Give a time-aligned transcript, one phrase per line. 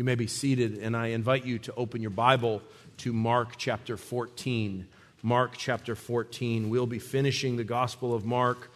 [0.00, 2.62] You may be seated, and I invite you to open your Bible
[2.96, 4.88] to Mark chapter 14.
[5.22, 6.70] Mark chapter 14.
[6.70, 8.72] We'll be finishing the Gospel of Mark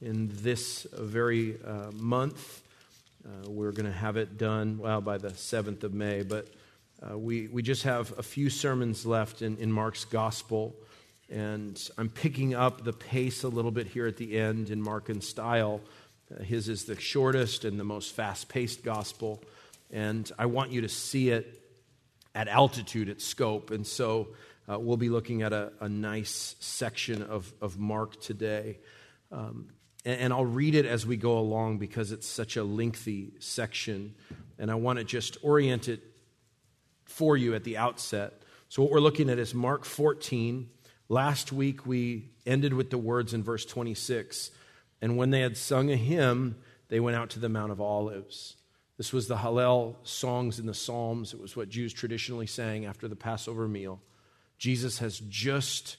[0.00, 2.62] in this very uh, month.
[3.22, 6.48] Uh, we're going to have it done, well, by the 7th of May, but
[7.02, 10.74] uh, we, we just have a few sermons left in, in Mark's Gospel,
[11.28, 15.22] and I'm picking up the pace a little bit here at the end in Markan
[15.22, 15.82] style.
[16.34, 19.42] Uh, his is the shortest and the most fast paced Gospel,
[19.92, 21.60] and I want you to see it
[22.34, 24.28] at altitude, at scope, and so
[24.68, 28.78] uh, we'll be looking at a, a, nice section of, of Mark today.
[29.30, 29.68] Um,
[30.04, 34.14] and, and, I'll read it as we go along because it's such a lengthy section.
[34.58, 36.00] And I want to just orient it
[37.04, 38.42] for you at the outset.
[38.68, 40.70] So, what we're looking at is Mark 14.
[41.08, 44.50] Last week, we ended with the words in verse 26
[45.02, 46.56] And when they had sung a hymn,
[46.88, 48.56] they went out to the Mount of Olives.
[49.02, 51.34] This was the Hallel songs in the Psalms.
[51.34, 54.00] It was what Jews traditionally sang after the Passover meal.
[54.58, 55.96] Jesus has just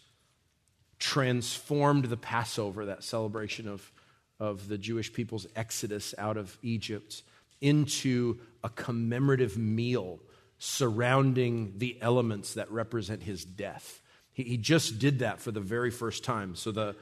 [0.99, 3.91] transformed the Passover, that celebration of,
[4.39, 7.23] of the Jewish people's exodus out of Egypt,
[7.59, 10.21] into a commemorative meal
[10.57, 14.01] surrounding the elements that represent his death.
[14.31, 16.55] He, he just did that for the very first time.
[16.55, 16.95] So the,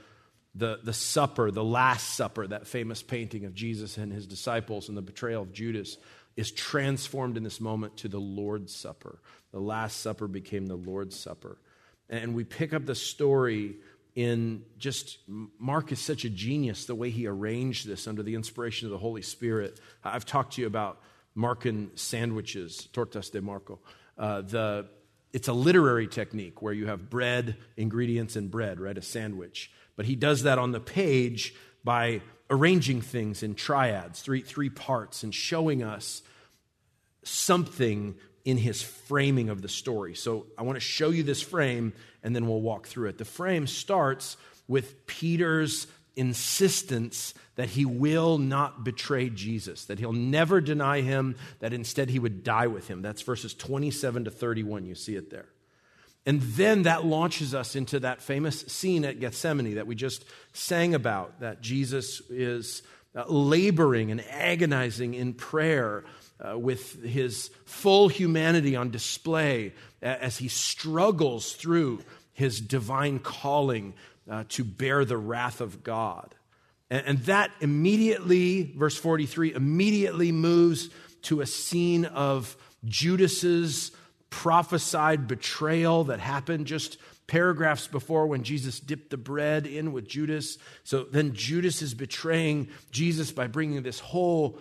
[0.55, 4.97] the, the supper, the Last Supper, that famous painting of Jesus and his disciples and
[4.97, 5.97] the betrayal of Judas,
[6.35, 9.19] is transformed in this moment to the Lord's Supper.
[9.52, 11.58] The Last Supper became the Lord's Supper.
[12.09, 13.77] And we pick up the story
[14.16, 18.88] in just Mark is such a genius the way he arranged this under the inspiration
[18.88, 19.80] of the Holy Spirit.
[20.03, 21.02] I've talked to you about
[21.36, 23.80] Markan sandwiches, tortas de Marco.
[24.17, 24.88] Uh, the,
[25.31, 28.97] it's a literary technique where you have bread, ingredients, and bread, right?
[28.97, 29.71] A sandwich.
[29.95, 31.53] But he does that on the page
[31.84, 36.22] by arranging things in triads, three, three parts, and showing us
[37.23, 40.16] something in his framing of the story.
[40.16, 43.17] So I want to show you this frame and then we'll walk through it.
[43.17, 50.60] The frame starts with Peter's insistence that he will not betray Jesus, that he'll never
[50.60, 53.02] deny him, that instead he would die with him.
[53.02, 54.86] That's verses 27 to 31.
[54.86, 55.48] You see it there.
[56.26, 60.23] And then that launches us into that famous scene at Gethsemane that we just
[60.54, 62.83] sang about, that Jesus is
[63.15, 66.04] uh, laboring and agonizing in prayer
[66.39, 72.02] uh, with his full humanity on display as he struggles through
[72.33, 73.93] his divine calling
[74.30, 76.33] uh, to bear the wrath of God.
[76.89, 80.89] And, and that immediately, verse 43, immediately moves
[81.23, 82.55] to a scene of
[82.86, 83.92] Judas's
[84.31, 86.97] prophesied betrayal that happened just
[87.27, 90.58] paragraphs before when Jesus dipped the bread in with Judas.
[90.83, 94.58] So then Judas is betraying Jesus by bringing this whole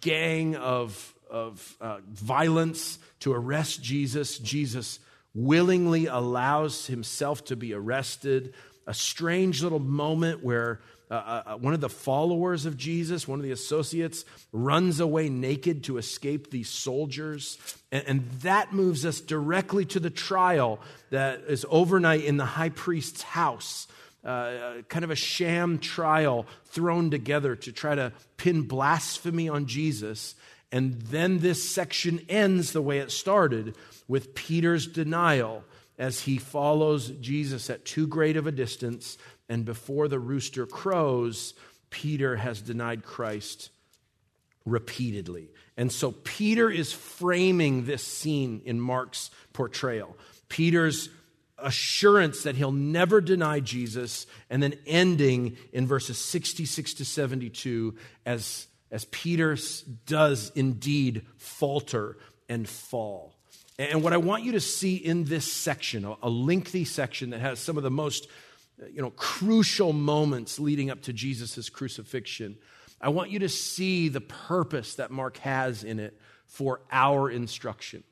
[0.00, 4.38] gang of of uh, violence to arrest Jesus.
[4.38, 4.98] Jesus
[5.34, 8.54] willingly allows himself to be arrested.
[8.86, 10.80] A strange little moment where
[11.10, 15.28] uh, uh, uh, one of the followers of Jesus, one of the associates, runs away
[15.28, 17.58] naked to escape these soldiers.
[17.90, 20.80] And, and that moves us directly to the trial
[21.10, 23.86] that is overnight in the high priest's house.
[24.24, 29.66] Uh, uh, kind of a sham trial thrown together to try to pin blasphemy on
[29.66, 30.34] Jesus
[30.70, 33.74] and then this section ends the way it started
[34.06, 35.64] with Peter's denial
[35.98, 39.18] as he follows Jesus at too great of a distance.
[39.48, 41.54] And before the rooster crows,
[41.90, 43.70] Peter has denied Christ
[44.64, 45.50] repeatedly.
[45.76, 50.16] And so Peter is framing this scene in Mark's portrayal.
[50.48, 51.08] Peter's
[51.56, 58.68] assurance that he'll never deny Jesus, and then ending in verses 66 to 72 as
[58.90, 59.56] as Peter
[60.06, 62.16] does indeed falter
[62.48, 63.34] and fall.
[63.78, 67.60] And what I want you to see in this section, a lengthy section that has
[67.60, 68.26] some of the most
[68.92, 72.56] you know, crucial moments leading up to Jesus' crucifixion,
[73.00, 78.04] I want you to see the purpose that Mark has in it for our instruction.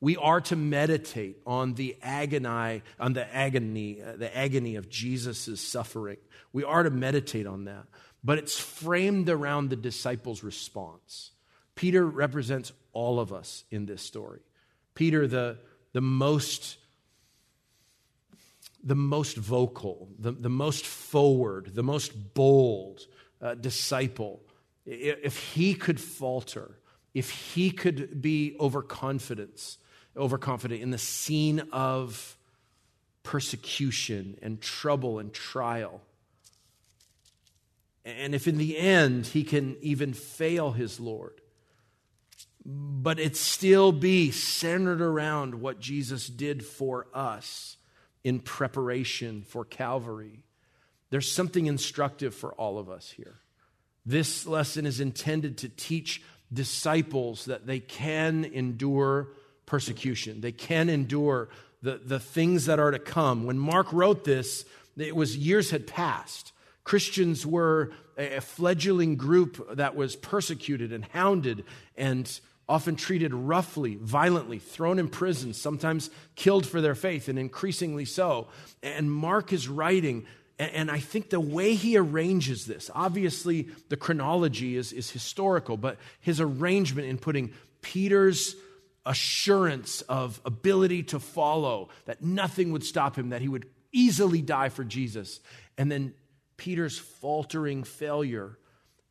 [0.00, 5.60] We are to meditate on the agony, on the agony, uh, the agony of Jesus'
[5.60, 6.16] suffering.
[6.52, 7.84] We are to meditate on that
[8.24, 11.32] but it's framed around the disciples' response.
[11.74, 14.40] Peter represents all of us in this story.
[14.94, 15.58] Peter, the,
[15.92, 16.76] the most
[18.82, 23.06] the most vocal, the, the most forward, the most bold
[23.40, 24.42] uh, disciple,
[24.84, 26.78] if he could falter,
[27.14, 29.76] if he could be overconfident,
[30.16, 32.36] overconfident in the scene of
[33.22, 36.00] persecution and trouble and trial,
[38.04, 41.40] and if in the end he can even fail his Lord,
[42.64, 47.76] but it still be centered around what Jesus did for us
[48.24, 50.44] in preparation for Calvary.
[51.10, 53.36] There's something instructive for all of us here.
[54.04, 56.22] This lesson is intended to teach
[56.52, 59.28] disciples that they can endure
[59.66, 61.48] persecution, they can endure
[61.82, 63.44] the, the things that are to come.
[63.44, 64.64] When Mark wrote this,
[64.96, 66.52] it was years had passed.
[66.84, 71.64] Christians were a fledgling group that was persecuted and hounded
[71.96, 78.04] and often treated roughly, violently, thrown in prison, sometimes killed for their faith, and increasingly
[78.04, 78.48] so.
[78.82, 80.26] And Mark is writing,
[80.58, 85.98] and I think the way he arranges this, obviously the chronology is, is historical, but
[86.20, 88.54] his arrangement in putting Peter's
[89.04, 94.68] assurance of ability to follow, that nothing would stop him, that he would easily die
[94.68, 95.40] for Jesus,
[95.76, 96.14] and then
[96.56, 98.56] Peter's faltering failure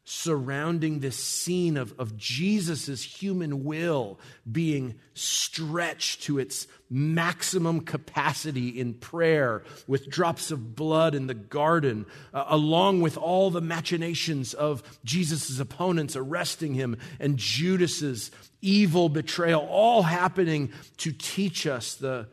[0.03, 4.19] surrounding this scene of, of Jesus' human will
[4.51, 12.05] being stretched to its maximum capacity in prayer with drops of blood in the garden,
[12.33, 18.31] uh, along with all the machinations of Jesus' opponents arresting him and Judas's
[18.61, 22.27] evil betrayal, all happening to teach us the,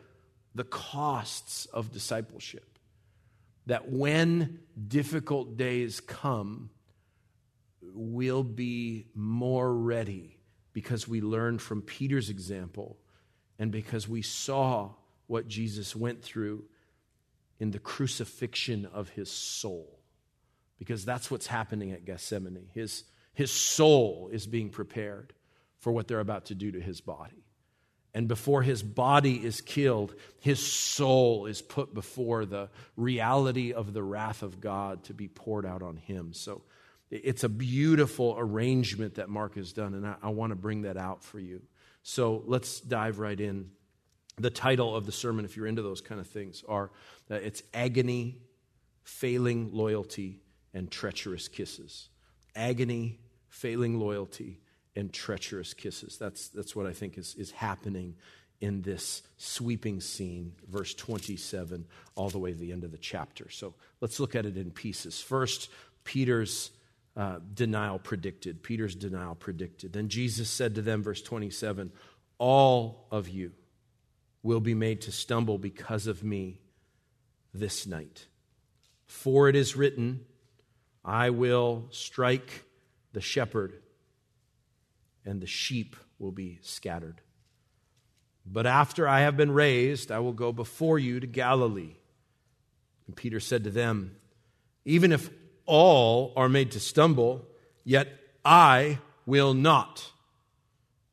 [0.54, 2.64] the costs of discipleship.
[3.66, 6.70] That when difficult days come,
[7.94, 10.38] we'll be more ready
[10.72, 12.98] because we learned from Peter's example
[13.58, 14.90] and because we saw
[15.26, 16.64] what Jesus went through
[17.58, 19.98] in the crucifixion of his soul.
[20.78, 22.68] Because that's what's happening at Gethsemane.
[22.72, 23.04] His,
[23.34, 25.32] his soul is being prepared
[25.78, 27.44] for what they're about to do to his body.
[28.14, 34.02] And before his body is killed, his soul is put before the reality of the
[34.02, 36.32] wrath of God to be poured out on him.
[36.32, 36.62] So
[37.10, 40.96] it's a beautiful arrangement that Mark has done, and I, I want to bring that
[40.96, 41.62] out for you.
[42.02, 43.70] So let's dive right in.
[44.36, 46.90] The title of the sermon, if you're into those kind of things, are
[47.30, 48.38] uh, it's agony,
[49.02, 50.40] failing loyalty,
[50.72, 52.08] and treacherous kisses.
[52.54, 53.18] Agony,
[53.48, 54.60] failing loyalty,
[54.94, 56.18] and treacherous kisses.
[56.18, 58.14] That's, that's what I think is, is happening
[58.60, 63.48] in this sweeping scene, verse 27, all the way to the end of the chapter.
[63.50, 65.20] So let's look at it in pieces.
[65.20, 65.70] First,
[66.04, 66.70] Peter's
[67.18, 68.62] uh, denial predicted.
[68.62, 69.92] Peter's denial predicted.
[69.92, 71.90] Then Jesus said to them, verse 27,
[72.38, 73.50] All of you
[74.44, 76.60] will be made to stumble because of me
[77.52, 78.28] this night.
[79.06, 80.20] For it is written,
[81.04, 82.64] I will strike
[83.12, 83.72] the shepherd,
[85.24, 87.20] and the sheep will be scattered.
[88.46, 91.96] But after I have been raised, I will go before you to Galilee.
[93.08, 94.14] And Peter said to them,
[94.84, 95.28] Even if
[95.68, 97.46] all are made to stumble,
[97.84, 98.08] yet
[98.44, 100.10] I will not.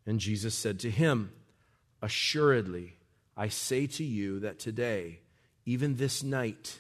[0.07, 1.31] And Jesus said to him,
[2.02, 2.98] Assuredly,
[3.36, 5.19] I say to you that today,
[5.66, 6.80] even this night,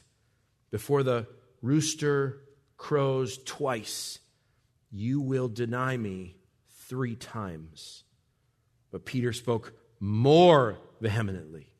[0.71, 1.27] before the
[1.61, 2.41] rooster
[2.77, 4.19] crows twice,
[4.91, 6.37] you will deny me
[6.87, 8.03] three times.
[8.91, 11.74] But Peter spoke more vehemently.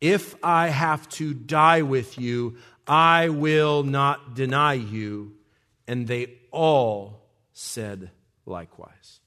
[0.00, 2.56] If I have to die with you,
[2.86, 5.34] I will not deny you.
[5.88, 7.22] And they all
[7.52, 8.10] said
[8.44, 9.20] likewise.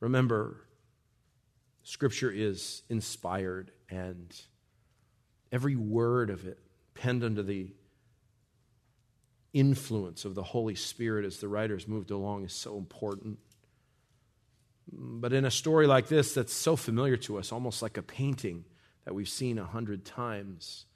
[0.00, 0.64] Remember,
[1.82, 4.34] Scripture is inspired, and
[5.52, 6.58] every word of it
[6.94, 7.72] penned under the
[9.52, 13.38] influence of the Holy Spirit as the writers moved along is so important.
[14.92, 18.64] But in a story like this that's so familiar to us, almost like a painting
[19.04, 20.86] that we've seen a hundred times,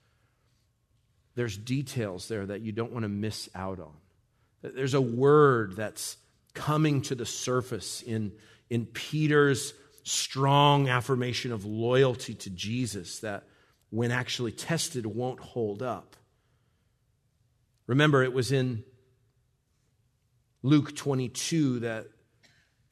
[1.35, 3.95] there's details there that you don't want to miss out on.
[4.63, 6.17] There's a word that's
[6.55, 8.33] coming to the surface in,
[8.71, 9.75] in Peter's
[10.05, 13.45] strong affirmation of loyalty to Jesus that,
[13.91, 16.17] when actually tested, won't hold up.
[17.87, 18.85] Remember, it was in
[20.63, 22.07] Luke 22 that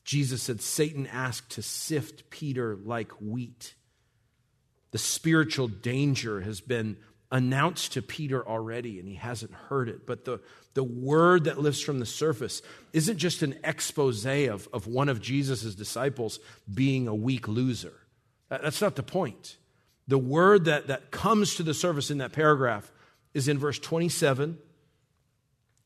[0.05, 3.75] Jesus said, Satan asked to sift Peter like wheat.
[4.91, 6.97] The spiritual danger has been
[7.31, 10.07] announced to Peter already, and he hasn't heard it.
[10.07, 10.41] But the,
[10.75, 15.21] the word that lifts from the surface isn't just an expose of, of one of
[15.21, 16.39] Jesus' disciples
[16.73, 17.95] being a weak loser.
[18.49, 19.57] That's not the point.
[20.09, 22.93] The word that, that comes to the surface in that paragraph
[23.33, 24.59] is in verse 27,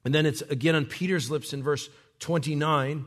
[0.05, 3.07] and then it's again on Peter's lips in verse 29,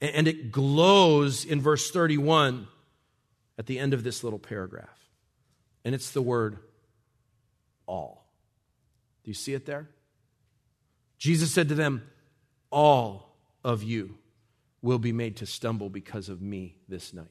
[0.00, 2.68] and it glows in verse 31
[3.58, 4.88] at the end of this little paragraph.
[5.84, 6.58] And it's the word
[7.86, 8.26] all.
[9.24, 9.88] Do you see it there?
[11.18, 12.02] Jesus said to them,
[12.70, 13.34] All
[13.64, 14.18] of you
[14.82, 17.26] will be made to stumble because of me this night.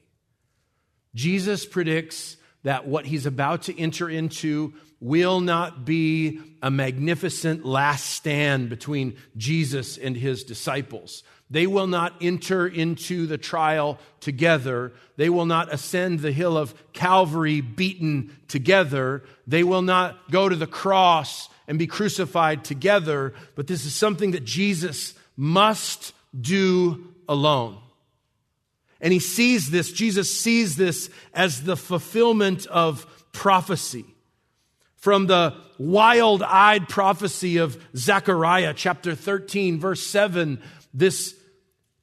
[1.14, 8.06] Jesus predicts that what he's about to enter into will not be a magnificent last
[8.06, 11.22] stand between Jesus and his disciples.
[11.48, 14.92] They will not enter into the trial together.
[15.16, 19.22] They will not ascend the hill of Calvary beaten together.
[19.46, 23.32] They will not go to the cross and be crucified together.
[23.54, 27.78] But this is something that Jesus must do alone.
[29.00, 34.04] And he sees this, Jesus sees this as the fulfillment of prophecy.
[34.96, 40.60] From the wild eyed prophecy of Zechariah chapter 13, verse 7,
[40.96, 41.34] this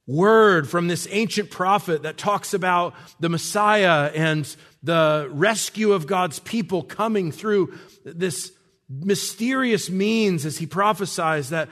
[0.06, 6.38] word from this ancient prophet that talks about the Messiah and the rescue of God's
[6.38, 8.52] people coming through this
[8.88, 11.68] mysterious means as he prophesies that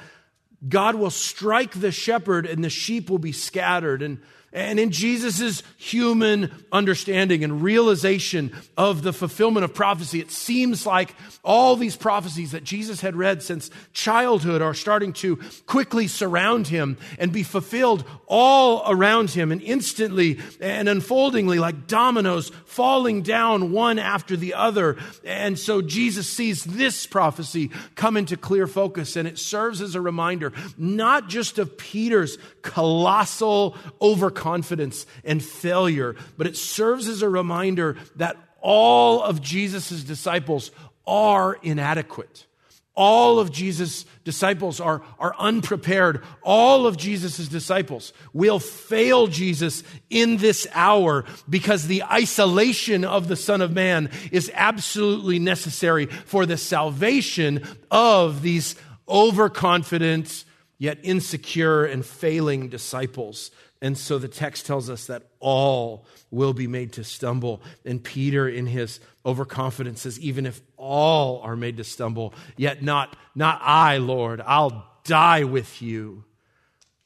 [0.66, 4.02] God will strike the shepherd and the sheep will be scattered.
[4.02, 4.20] And
[4.52, 11.14] and in Jesus' human understanding and realization of the fulfillment of prophecy, it seems like
[11.42, 16.98] all these prophecies that Jesus had read since childhood are starting to quickly surround him
[17.18, 23.98] and be fulfilled all around him and instantly and unfoldingly like dominoes falling down one
[23.98, 24.98] after the other.
[25.24, 30.00] And so Jesus sees this prophecy come into clear focus and it serves as a
[30.00, 37.96] reminder not just of Peter's colossal overconfidence and failure, but it serves as a reminder
[38.16, 40.70] that all of Jesus' disciples
[41.06, 42.46] are inadequate.
[42.94, 46.22] All of Jesus' disciples are, are unprepared.
[46.42, 53.36] All of Jesus' disciples will fail Jesus in this hour because the isolation of the
[53.36, 58.76] Son of Man is absolutely necessary for the salvation of these
[59.08, 60.44] overconfident,
[60.82, 63.52] yet insecure and failing disciples.
[63.80, 67.62] And so the text tells us that all will be made to stumble.
[67.84, 73.16] And Peter, in his overconfidence, says, Even if all are made to stumble, yet not,
[73.36, 76.24] not I, Lord, I'll die with you.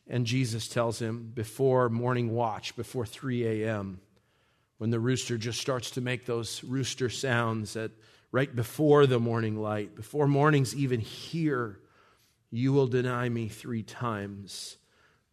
[0.07, 4.01] And Jesus tells him before morning watch, before 3 a.m.,
[4.79, 7.91] when the rooster just starts to make those rooster sounds at
[8.33, 11.79] right before the morning light, before morning's even here,
[12.51, 14.77] you will deny me three times.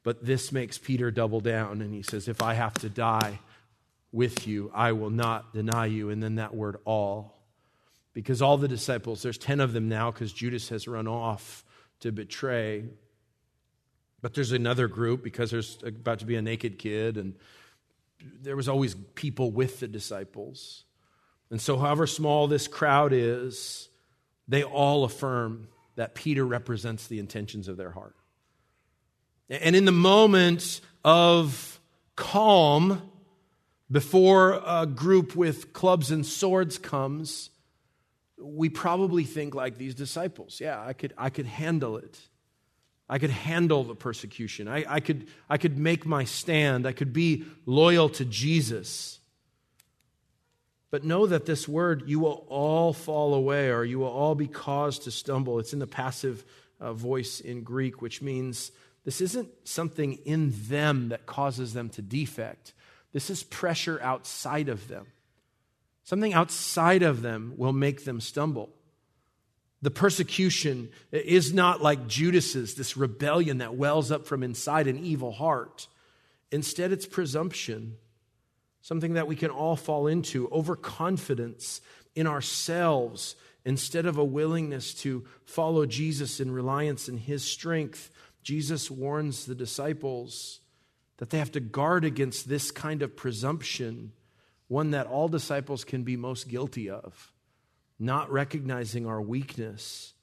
[0.03, 3.39] But this makes Peter double down, and he says, If I have to die
[4.11, 6.09] with you, I will not deny you.
[6.09, 7.39] And then that word all.
[8.13, 11.65] Because all the disciples, there's 10 of them now because Judas has run off
[12.01, 12.83] to betray.
[14.21, 17.35] But there's another group because there's about to be a naked kid, and
[18.41, 20.83] there was always people with the disciples.
[21.49, 23.89] And so, however small this crowd is,
[24.47, 28.15] they all affirm that Peter represents the intentions of their heart.
[29.49, 31.79] And in the moment of
[32.15, 33.01] calm,
[33.91, 37.49] before a group with clubs and swords comes,
[38.37, 40.59] we probably think like these disciples.
[40.59, 42.19] Yeah, I could, I could handle it.
[43.07, 44.67] I could handle the persecution.
[44.67, 46.87] I, I, could, I could make my stand.
[46.87, 49.19] I could be loyal to Jesus.
[50.93, 54.45] But know that this word, you will all fall away or you will all be
[54.45, 55.57] caused to stumble.
[55.57, 56.45] It's in the passive
[56.79, 58.71] uh, voice in Greek, which means
[59.03, 62.75] this isn't something in them that causes them to defect.
[63.11, 65.07] This is pressure outside of them.
[66.03, 68.69] Something outside of them will make them stumble.
[69.81, 75.31] The persecution is not like Judas's, this rebellion that wells up from inside an evil
[75.31, 75.87] heart.
[76.51, 77.97] Instead, it's presumption,
[78.83, 81.81] something that we can all fall into, overconfidence
[82.15, 83.35] in ourselves
[83.65, 88.11] instead of a willingness to follow Jesus in reliance in his strength.
[88.43, 90.59] Jesus warns the disciples
[91.17, 94.11] that they have to guard against this kind of presumption,
[94.67, 97.31] one that all disciples can be most guilty of,
[97.97, 100.13] not recognizing our weakness,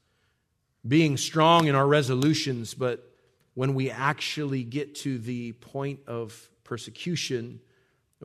[0.87, 3.11] being strong in our resolutions, but
[3.55, 7.61] when we actually get to the point of persecution,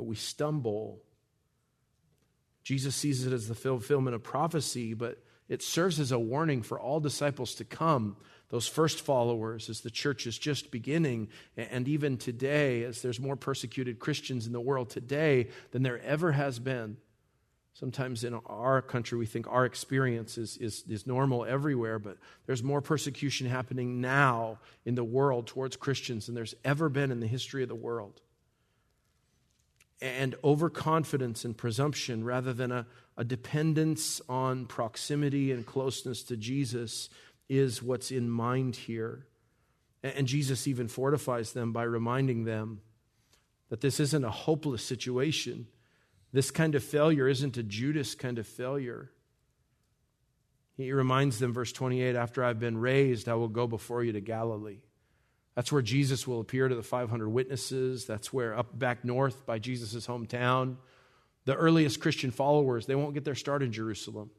[0.04, 1.02] we stumble.
[2.64, 6.80] Jesus sees it as the fulfillment of prophecy, but it serves as a warning for
[6.80, 8.18] all disciples to come
[8.50, 13.36] those first followers as the church is just beginning, and even today, as there's more
[13.36, 16.98] persecuted Christians in the world today than there ever has been.
[17.74, 22.64] Sometimes in our country, we think our experience is, is, is normal everywhere, but there's
[22.64, 27.28] more persecution happening now in the world towards Christians than there's ever been in the
[27.28, 28.22] history of the world.
[30.02, 32.86] And overconfidence and presumption, rather than a,
[33.18, 37.10] a dependence on proximity and closeness to Jesus,
[37.48, 39.26] is what's in mind here.
[40.04, 42.82] And Jesus even fortifies them by reminding them
[43.70, 45.68] that this isn't a hopeless situation.
[46.32, 49.12] This kind of failure isn't a Judas kind of failure.
[50.78, 54.22] He reminds them, verse 28 After I've been raised, I will go before you to
[54.22, 54.80] Galilee.
[55.56, 58.06] That's where Jesus will appear to the 500 witnesses.
[58.06, 60.76] That's where, up back north by Jesus' hometown,
[61.46, 64.32] the earliest Christian followers, they won't get their start in Jerusalem.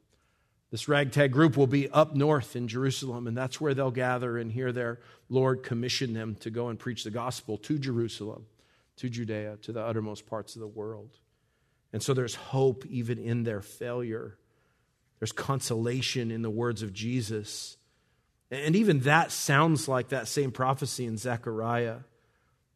[0.69, 4.51] This ragtag group will be up north in Jerusalem, and that's where they'll gather and
[4.51, 8.45] hear their Lord commission them to go and preach the gospel to Jerusalem,
[8.97, 11.17] to Judea, to the uttermost parts of the world.
[11.93, 14.37] And so there's hope even in their failure.
[15.19, 17.76] There's consolation in the words of Jesus.
[18.49, 21.97] And even that sounds like that same prophecy in Zechariah.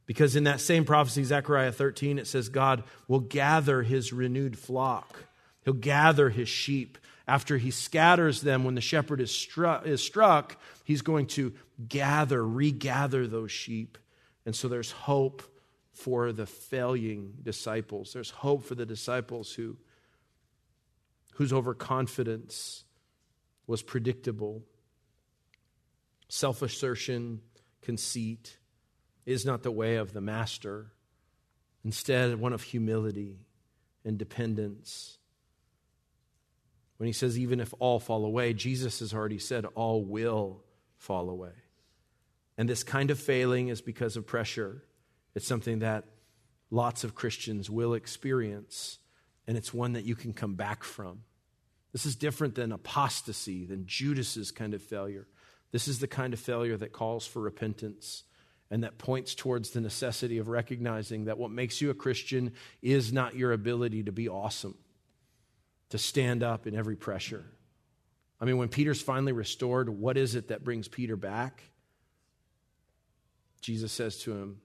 [0.05, 5.25] Because in that same prophecy, Zechariah 13, it says, God will gather his renewed flock.
[5.63, 6.97] He'll gather his sheep.
[7.27, 11.53] After he scatters them when the shepherd is struck, is struck, he's going to
[11.87, 13.97] gather, regather those sheep.
[14.45, 15.43] And so there's hope
[15.93, 18.11] for the failing disciples.
[18.11, 19.77] There's hope for the disciples who,
[21.35, 22.83] whose overconfidence
[23.67, 24.63] was predictable.
[26.33, 27.41] Self assertion,
[27.81, 28.57] conceit
[29.25, 30.93] is not the way of the master.
[31.83, 33.41] Instead, one of humility
[34.05, 35.17] and dependence.
[36.95, 40.63] When he says, even if all fall away, Jesus has already said, all will
[40.95, 41.51] fall away.
[42.57, 44.85] And this kind of failing is because of pressure
[45.35, 46.05] it's something that
[46.69, 48.99] lots of Christians will experience,
[49.47, 51.23] and it's one that you can come back from.
[51.91, 55.27] This is different than apostasy, than Judas's kind of failure.
[55.71, 58.23] This is the kind of failure that calls for repentance
[58.69, 63.11] and that points towards the necessity of recognizing that what makes you a Christian is
[63.11, 64.77] not your ability to be awesome,
[65.89, 67.45] to stand up in every pressure.
[68.39, 71.63] I mean, when Peter's finally restored, what is it that brings Peter back?
[73.61, 74.61] Jesus says to him,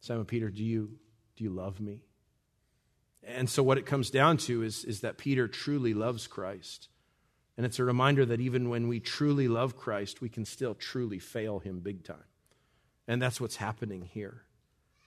[0.00, 0.98] Simon Peter, do you,
[1.36, 2.02] do you love me?
[3.24, 6.88] And so, what it comes down to is, is that Peter truly loves Christ.
[7.56, 11.18] And it's a reminder that even when we truly love Christ, we can still truly
[11.18, 12.24] fail him big time.
[13.08, 14.42] And that's what's happening here.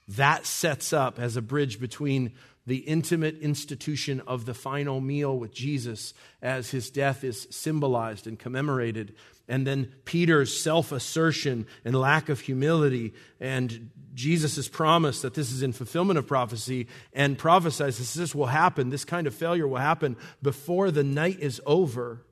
[0.08, 2.34] That sets up as a bridge between
[2.66, 8.38] the intimate institution of the final meal with Jesus as his death is symbolized and
[8.38, 9.16] commemorated,
[9.48, 15.64] and then Peter's self assertion and lack of humility, and Jesus' promise that this is
[15.64, 19.78] in fulfillment of prophecy, and prophesies this, this will happen, this kind of failure will
[19.78, 22.24] happen before the night is over.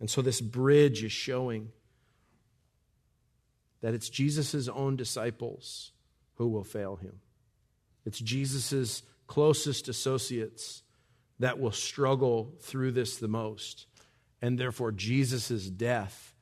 [0.00, 1.70] And so this bridge is showing
[3.82, 5.92] that it's Jesus' own disciples
[6.34, 7.20] who will fail him.
[8.04, 10.82] It's Jesus' closest associates
[11.38, 13.86] that will struggle through this the most.
[14.42, 16.34] And therefore, Jesus' death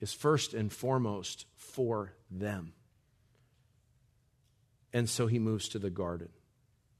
[0.00, 2.74] is first and foremost for them.
[4.92, 6.28] And so he moves to the garden.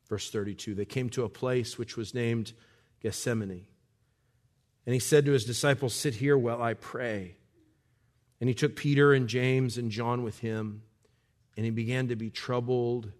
[0.08, 2.52] Verse 32 They came to a place which was named
[3.02, 3.66] Gethsemane.
[4.86, 7.36] And he said to his disciples, Sit here while I pray.
[8.40, 10.82] And he took Peter and James and John with him,
[11.56, 13.10] and he began to be troubled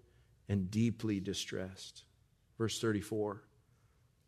[0.49, 2.05] and deeply distressed.
[2.57, 3.43] Verse 34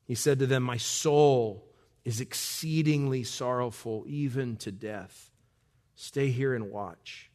[0.04, 1.64] He said to them, My soul
[2.04, 5.30] is exceedingly sorrowful, even to death.
[5.94, 7.30] Stay here and watch.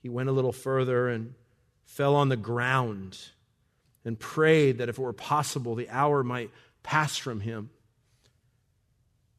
[0.00, 1.34] He went a little further and
[1.84, 3.18] fell on the ground
[4.04, 6.50] and prayed that if it were possible, the hour might
[6.82, 7.70] pass from him.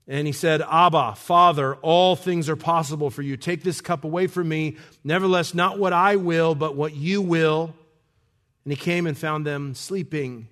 [0.07, 3.37] And he said, Abba, Father, all things are possible for you.
[3.37, 4.77] Take this cup away from me.
[5.03, 7.73] Nevertheless, not what I will, but what you will.
[8.65, 10.49] And he came and found them sleeping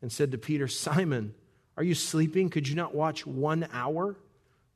[0.00, 1.34] and said to Peter, Simon,
[1.76, 2.48] are you sleeping?
[2.48, 4.16] Could you not watch one hour?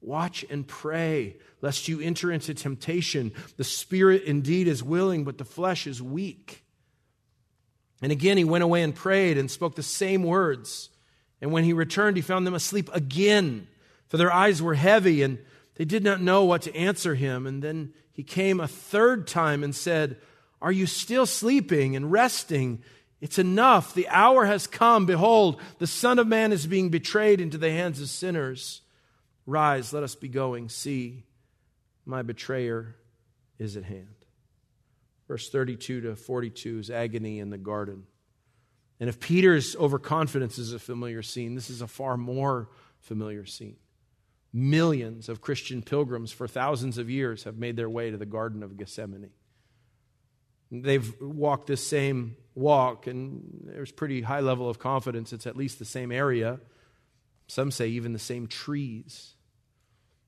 [0.03, 3.33] Watch and pray, lest you enter into temptation.
[3.57, 6.63] The spirit indeed is willing, but the flesh is weak.
[8.03, 10.91] And again, he went away and prayed and spoke the same words.
[11.41, 13.67] And when he returned, he found them asleep again
[14.09, 15.39] for their eyes were heavy and
[15.77, 17.47] they did not know what to answer him.
[17.47, 20.19] And then he came a third time and said,
[20.63, 22.83] Are you still sleeping and resting?
[23.21, 23.95] It's enough.
[23.95, 25.07] The hour has come.
[25.07, 28.83] Behold, the Son of Man is being betrayed into the hands of sinners.
[29.47, 30.69] Rise, let us be going.
[30.69, 31.25] See,
[32.05, 32.97] my betrayer
[33.59, 34.15] is at hand.
[35.27, 38.05] Verse 32 to 42 is agony in the garden.
[39.01, 42.69] And if Peter's overconfidence is a familiar scene, this is a far more
[43.01, 43.77] familiar scene.
[44.57, 48.63] Millions of Christian pilgrims for thousands of years have made their way to the Garden
[48.63, 49.31] of Gethsemane.
[50.71, 55.81] They've walked this same walk, and there's pretty high level of confidence it's at least
[55.81, 56.61] the same area.
[57.49, 59.35] Some say even the same trees.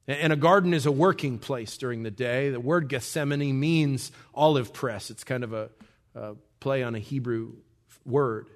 [0.09, 2.51] And a garden is a working place during the day.
[2.51, 5.11] The word Gethsemane means olive press.
[5.11, 5.71] It's kind of a,
[6.17, 7.55] a play on a Hebrew
[8.05, 8.49] word.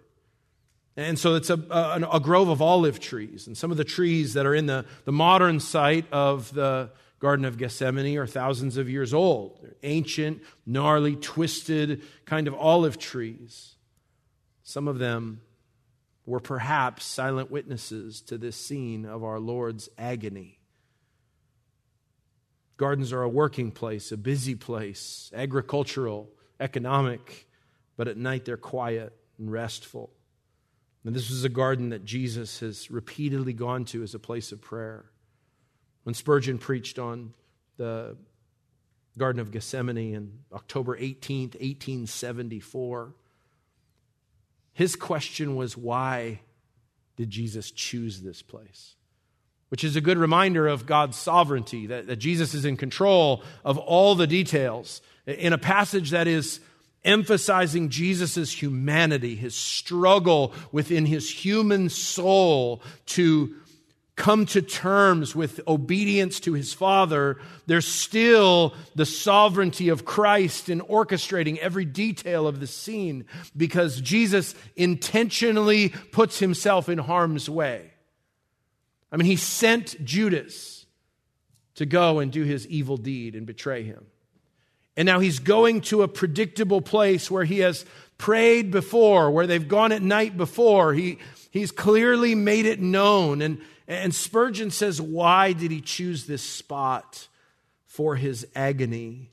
[0.96, 3.46] And so it's a, a, a, grove of olive trees.
[3.46, 7.44] And some of the trees that are in the, the modern site of the Garden
[7.44, 9.60] of Gethsemane are thousands of years old.
[9.62, 13.76] They're ancient, gnarly, twisted kind of olive trees.
[14.62, 15.42] Some of them
[16.26, 20.58] were perhaps silent witnesses to this scene of our Lord's agony.
[22.76, 27.46] Gardens are a working place, a busy place, agricultural, economic,
[27.96, 30.10] but at night they're quiet and restful.
[31.04, 34.60] And this was a garden that Jesus has repeatedly gone to as a place of
[34.60, 35.06] prayer.
[36.02, 37.34] When Spurgeon preached on
[37.76, 38.16] the
[39.16, 43.14] Garden of Gethsemane in October 18th, 1874,
[44.72, 46.40] his question was why
[47.16, 48.94] did Jesus choose this place?
[49.70, 53.78] which is a good reminder of God's sovereignty, that, that Jesus is in control of
[53.78, 55.00] all the details.
[55.26, 56.60] In a passage that is
[57.04, 63.54] emphasizing Jesus' humanity, his struggle within his human soul to
[64.16, 70.82] come to terms with obedience to his Father, there's still the sovereignty of Christ in
[70.82, 73.24] orchestrating every detail of the scene
[73.56, 77.92] because Jesus intentionally puts himself in harm's way.
[79.10, 80.84] I mean, he sent Judas
[81.76, 84.04] to go and do his evil deed and betray him.
[84.96, 87.84] And now he's going to a predictable place where he has
[88.18, 90.92] prayed before, where they've gone at night before.
[90.92, 91.18] He,
[91.50, 93.40] he's clearly made it known.
[93.40, 97.28] And, and Spurgeon says, why did he choose this spot
[97.86, 99.30] for his agony?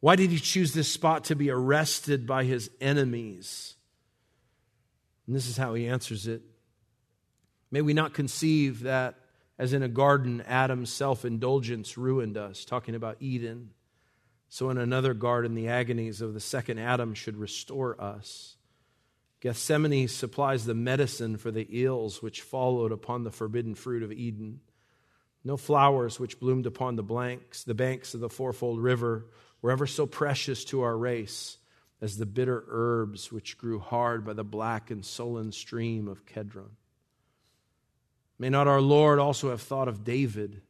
[0.00, 3.76] Why did he choose this spot to be arrested by his enemies?
[5.26, 6.42] And this is how he answers it.
[7.70, 9.14] May we not conceive that,
[9.58, 13.70] as in a garden, Adam's self indulgence ruined us, talking about Eden.
[14.54, 18.58] So, in another garden, the agonies of the second Adam should restore us.
[19.40, 24.60] Gethsemane supplies the medicine for the ills which followed upon the forbidden fruit of Eden.
[25.42, 29.24] No flowers which bloomed upon the blanks, the banks of the fourfold river
[29.62, 31.56] were ever so precious to our race
[32.02, 36.76] as the bitter herbs which grew hard by the black and sullen stream of Kedron.
[38.38, 40.60] May not our Lord also have thought of David?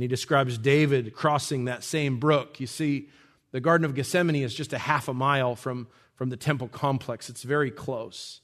[0.00, 2.58] And he describes David crossing that same brook.
[2.58, 3.10] You see,
[3.52, 7.28] the Garden of Gethsemane is just a half a mile from, from the temple complex,
[7.28, 8.40] it's very close.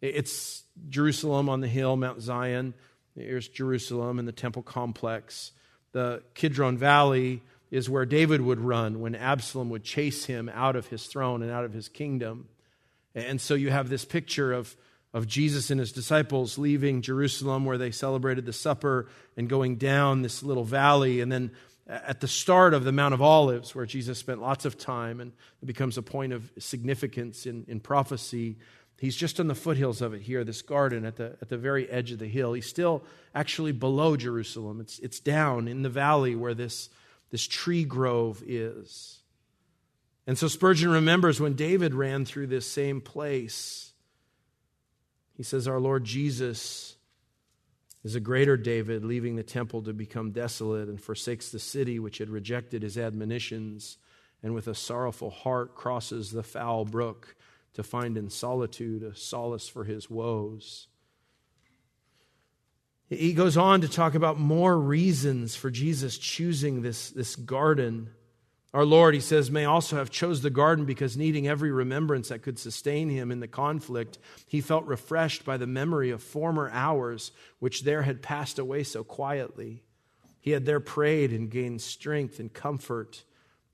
[0.00, 2.74] It's Jerusalem on the hill, Mount Zion.
[3.16, 5.50] Here's Jerusalem and the temple complex.
[5.90, 10.86] The Kidron Valley is where David would run when Absalom would chase him out of
[10.86, 12.46] his throne and out of his kingdom.
[13.12, 14.76] And so you have this picture of
[15.14, 20.22] of Jesus and his disciples leaving Jerusalem where they celebrated the supper and going down
[20.22, 21.20] this little valley.
[21.20, 21.50] And then
[21.86, 25.32] at the start of the Mount of Olives, where Jesus spent lots of time and
[25.62, 28.56] it becomes a point of significance in, in prophecy,
[28.98, 31.90] he's just on the foothills of it here, this garden at the, at the very
[31.90, 32.54] edge of the hill.
[32.54, 36.88] He's still actually below Jerusalem, it's, it's down in the valley where this,
[37.30, 39.18] this tree grove is.
[40.26, 43.91] And so Spurgeon remembers when David ran through this same place
[45.42, 46.94] he says, Our Lord Jesus
[48.04, 52.18] is a greater David, leaving the temple to become desolate and forsakes the city which
[52.18, 53.98] had rejected his admonitions,
[54.40, 57.34] and with a sorrowful heart crosses the foul brook
[57.74, 60.86] to find in solitude a solace for his woes.
[63.08, 68.10] He goes on to talk about more reasons for Jesus choosing this, this garden
[68.74, 72.40] our Lord, he says, may also have chose the garden because needing every remembrance that
[72.40, 77.32] could sustain him in the conflict, he felt refreshed by the memory of former hours
[77.58, 79.82] which there had passed away so quietly.
[80.40, 83.24] He had there prayed and gained strength and comfort.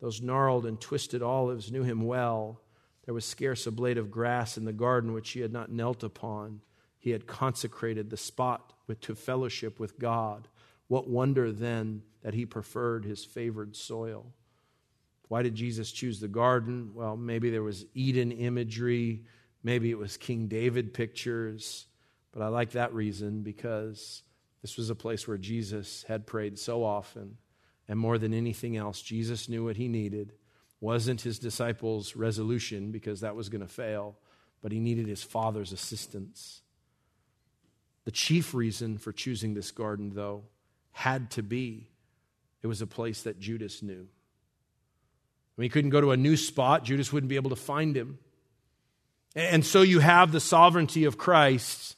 [0.01, 2.61] Those gnarled and twisted olives knew him well.
[3.05, 6.03] There was scarce a blade of grass in the garden which he had not knelt
[6.03, 6.61] upon.
[6.99, 10.49] He had consecrated the spot to fellowship with God.
[10.89, 14.35] What wonder then that he preferred his favored soil?
[15.29, 16.91] Why did Jesus choose the garden?
[16.95, 19.25] Well, maybe there was Eden imagery,
[19.63, 21.87] maybe it was King David pictures,
[22.33, 24.23] but I like that reason because
[24.63, 27.37] this was a place where Jesus had prayed so often.
[27.89, 30.33] And more than anything else, Jesus knew what he needed.
[30.81, 34.19] Wasn't his disciples' resolution because that was going to fail,
[34.61, 36.63] but he needed his Father's assistance.
[38.05, 40.45] The chief reason for choosing this garden, though,
[40.93, 41.91] had to be
[42.63, 44.09] it was a place that Judas knew.
[45.59, 48.21] When he couldn't go to a new spot, Judas wouldn't be able to find him.
[49.35, 51.97] And so you have the sovereignty of Christ,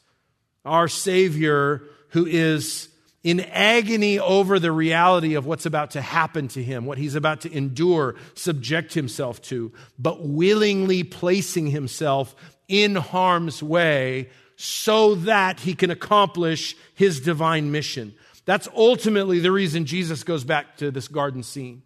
[0.65, 2.89] our Savior, who is
[3.23, 7.43] in agony over the reality of what's about to happen to him, what he's about
[7.43, 12.35] to endure, subject himself to, but willingly placing himself
[12.67, 18.15] in harm's way so that he can accomplish his divine mission.
[18.47, 21.83] That's ultimately the reason Jesus goes back to this garden scene.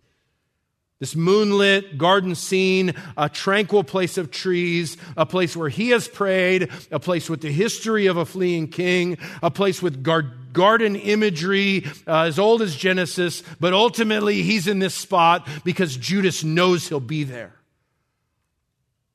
[1.00, 6.70] This moonlit garden scene, a tranquil place of trees, a place where he has prayed,
[6.90, 12.22] a place with the history of a fleeing king, a place with garden imagery uh,
[12.22, 17.24] as old as Genesis, but ultimately he's in this spot because Judas knows he'll be
[17.24, 17.54] there.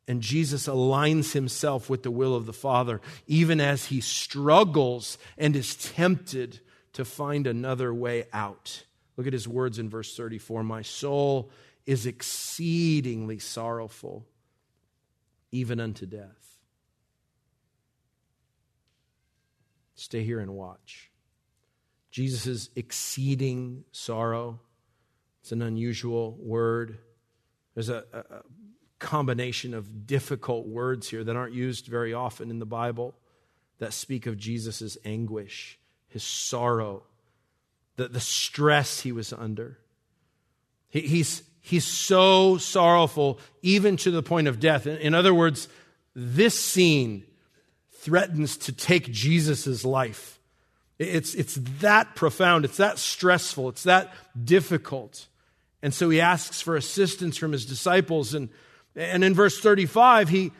[0.05, 5.55] And Jesus aligns himself with the will of the Father, even as he struggles and
[5.55, 6.59] is tempted
[6.93, 8.83] to find another way out.
[9.15, 11.51] Look at his words in verse 34 My soul
[11.89, 14.23] is exceedingly sorrowful,
[15.51, 16.59] even unto death.
[19.95, 21.09] Stay here and watch.
[22.11, 24.59] Jesus' exceeding sorrow.
[25.41, 26.99] It's an unusual word.
[27.73, 28.43] There's a, a,
[28.99, 33.15] combination of difficult words here that aren't used very often in the Bible
[33.79, 37.01] that speak of Jesus' anguish, his sorrow,
[37.95, 39.79] the, the stress he was under.
[40.89, 44.87] He, he's, He's so sorrowful, even to the point of death.
[44.87, 45.67] In other words,
[46.15, 47.25] this scene
[47.91, 50.39] threatens to take Jesus' life.
[50.97, 55.27] It's, it's that profound, it's that stressful, it's that difficult.
[55.81, 58.33] And so he asks for assistance from his disciples.
[58.33, 58.49] And,
[58.95, 60.51] and in verse 35, he,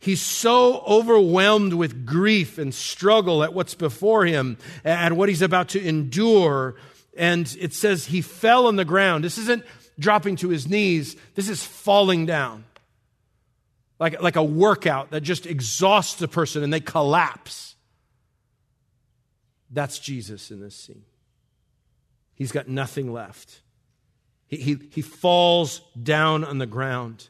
[0.00, 5.68] he's so overwhelmed with grief and struggle at what's before him and what he's about
[5.70, 6.74] to endure.
[7.16, 9.22] And it says he fell on the ground.
[9.22, 9.64] This isn't
[9.98, 11.16] dropping to his knees.
[11.34, 12.64] This is falling down.
[13.98, 17.76] Like, like a workout that just exhausts a person and they collapse.
[19.70, 21.04] That's Jesus in this scene.
[22.34, 23.60] He's got nothing left.
[24.46, 27.28] He, he, he falls down on the ground.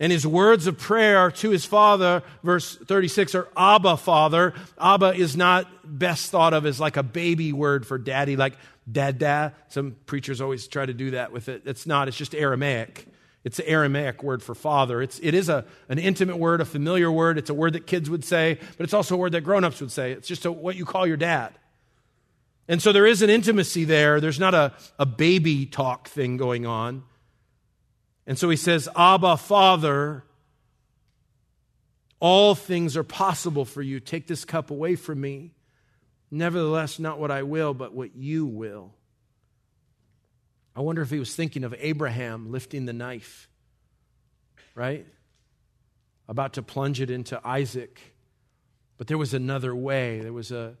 [0.00, 4.52] And his words of prayer to his father, verse 36, are Abba, Father.
[4.78, 8.54] Abba is not best thought of as like a baby word for daddy, like
[8.90, 9.54] dada.
[9.68, 11.62] Some preachers always try to do that with it.
[11.64, 13.06] It's not, it's just Aramaic.
[13.44, 15.00] It's an Aramaic word for father.
[15.00, 17.38] It's, it is a, an intimate word, a familiar word.
[17.38, 19.80] It's a word that kids would say, but it's also a word that grown ups
[19.80, 20.12] would say.
[20.12, 21.52] It's just a, what you call your dad.
[22.66, 24.20] And so there is an intimacy there.
[24.20, 27.04] There's not a, a baby talk thing going on.
[28.26, 30.24] And so he says, Abba, Father,
[32.20, 34.00] all things are possible for you.
[34.00, 35.52] Take this cup away from me.
[36.30, 38.94] Nevertheless, not what I will, but what you will.
[40.74, 43.48] I wonder if he was thinking of Abraham lifting the knife,
[44.74, 45.06] right?
[46.26, 48.00] About to plunge it into Isaac.
[48.96, 50.20] But there was another way.
[50.20, 50.76] There was a,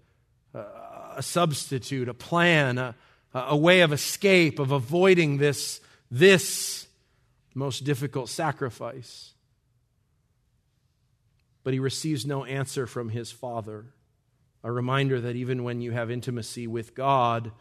[0.54, 0.64] a,
[1.16, 2.96] a substitute, a plan, a,
[3.34, 5.80] a way of escape, of avoiding this,
[6.10, 6.83] this
[7.54, 9.32] most difficult sacrifice.
[11.62, 13.86] But he receives no answer from his father
[14.64, 17.52] a reminder that even when you have intimacy with God,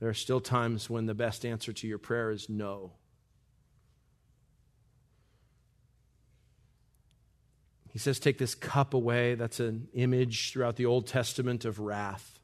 [0.00, 2.92] there are still times when the best answer to your prayer is no.
[7.92, 9.36] He says, Take this cup away.
[9.36, 12.40] That's an image throughout the Old Testament of wrath.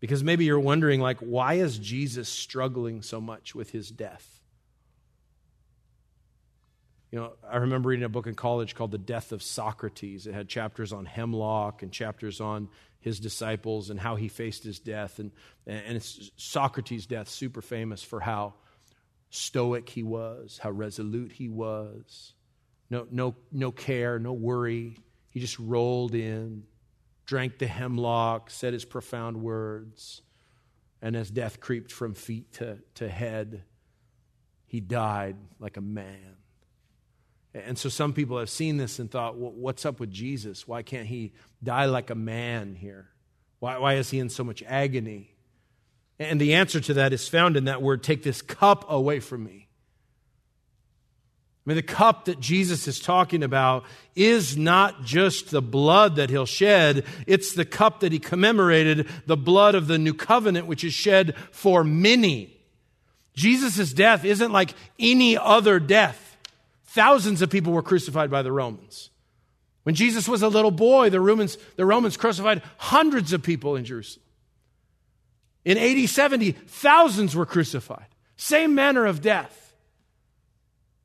[0.00, 4.40] Because maybe you're wondering, like, why is Jesus struggling so much with his death?
[7.10, 10.26] You know, I remember reading a book in college called The Death of Socrates.
[10.26, 12.68] It had chapters on hemlock and chapters on
[13.00, 15.18] his disciples and how he faced his death.
[15.18, 15.30] And,
[15.66, 18.54] and it's Socrates' death, super famous for how
[19.30, 22.34] stoic he was, how resolute he was.
[22.90, 24.96] No, no, no care, no worry.
[25.30, 26.64] He just rolled in,
[27.26, 30.22] drank the hemlock, said his profound words.
[31.00, 33.62] And as death creeped from feet to, to head,
[34.66, 36.37] he died like a man.
[37.54, 40.68] And so some people have seen this and thought, well, what's up with Jesus?
[40.68, 41.32] Why can't he
[41.62, 43.08] die like a man here?
[43.58, 45.34] Why, why is he in so much agony?
[46.18, 49.44] And the answer to that is found in that word take this cup away from
[49.44, 49.68] me.
[51.66, 53.84] I mean, the cup that Jesus is talking about
[54.16, 59.36] is not just the blood that he'll shed, it's the cup that he commemorated, the
[59.36, 62.56] blood of the new covenant, which is shed for many.
[63.34, 66.27] Jesus' death isn't like any other death.
[66.98, 69.10] Thousands of people were crucified by the Romans.
[69.84, 73.84] When Jesus was a little boy, the Romans, the Romans crucified hundreds of people in
[73.84, 74.24] Jerusalem.
[75.64, 78.08] In AD 70, thousands were crucified.
[78.36, 79.67] Same manner of death.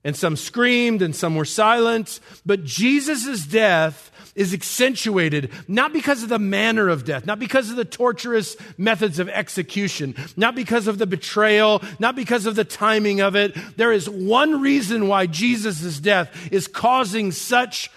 [0.03, 2.19] And some screamed and some were silent.
[2.45, 7.75] But Jesus' death is accentuated not because of the manner of death, not because of
[7.75, 13.21] the torturous methods of execution, not because of the betrayal, not because of the timing
[13.21, 13.55] of it.
[13.77, 17.91] There is one reason why Jesus' death is causing such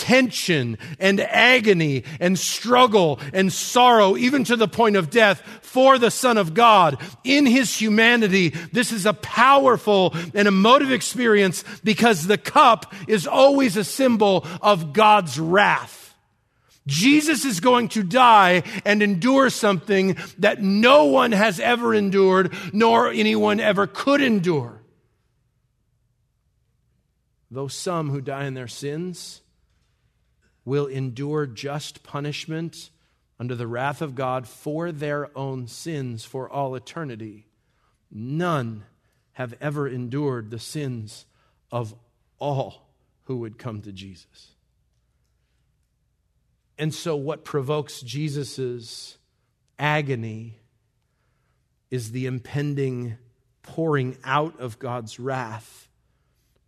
[0.00, 6.10] tension and agony and struggle and sorrow, even to the point of death for the
[6.10, 8.48] Son of God in his humanity.
[8.72, 14.92] This is a powerful and emotive experience because the cup is always a symbol of
[14.92, 16.14] God's wrath.
[16.86, 23.10] Jesus is going to die and endure something that no one has ever endured, nor
[23.10, 24.80] anyone ever could endure.
[27.50, 29.42] Though some who die in their sins
[30.70, 32.90] will endure just punishment
[33.40, 37.48] under the wrath of God for their own sins for all eternity,
[38.08, 38.84] none
[39.32, 41.26] have ever endured the sins
[41.72, 41.92] of
[42.38, 42.86] all
[43.24, 44.52] who would come to Jesus.
[46.78, 49.18] And so, what provokes Jesus'
[49.76, 50.60] agony
[51.90, 53.16] is the impending
[53.62, 55.88] pouring out of God's wrath,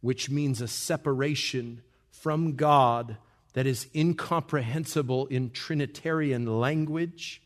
[0.00, 3.16] which means a separation from God
[3.52, 7.42] that is incomprehensible in Trinitarian language.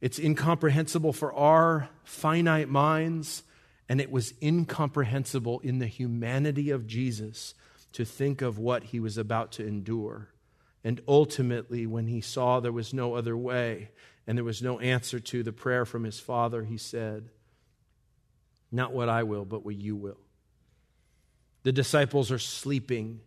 [0.00, 3.42] It's incomprehensible for our finite minds,
[3.88, 7.54] and it was incomprehensible in the humanity of Jesus
[7.92, 10.28] to think of what he was about to endure.
[10.82, 13.90] And ultimately, when he saw there was no other way
[14.26, 17.28] and there was no answer to the prayer from his father, he said,
[18.72, 20.18] Not what I will, but what you will.
[21.62, 23.20] The disciples are sleeping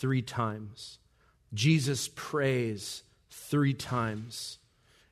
[0.00, 0.98] three times.
[1.54, 4.58] Jesus prays three times.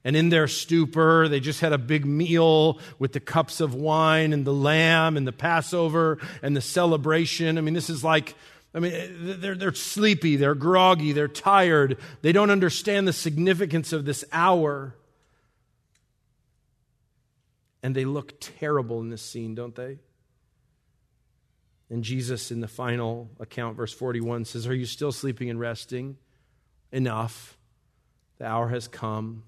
[0.04, 4.32] And in their stupor, they just had a big meal with the cups of wine
[4.32, 7.58] and the lamb and the Passover and the celebration.
[7.58, 8.34] I mean, this is like
[8.74, 14.04] I mean, they're, they're sleepy, they're groggy, they're tired, they don't understand the significance of
[14.04, 14.94] this hour.
[17.82, 19.98] And they look terrible in this scene, don't they?
[21.90, 26.18] And Jesus, in the final account, verse 41, says, Are you still sleeping and resting?
[26.92, 27.56] Enough.
[28.38, 29.44] The hour has come.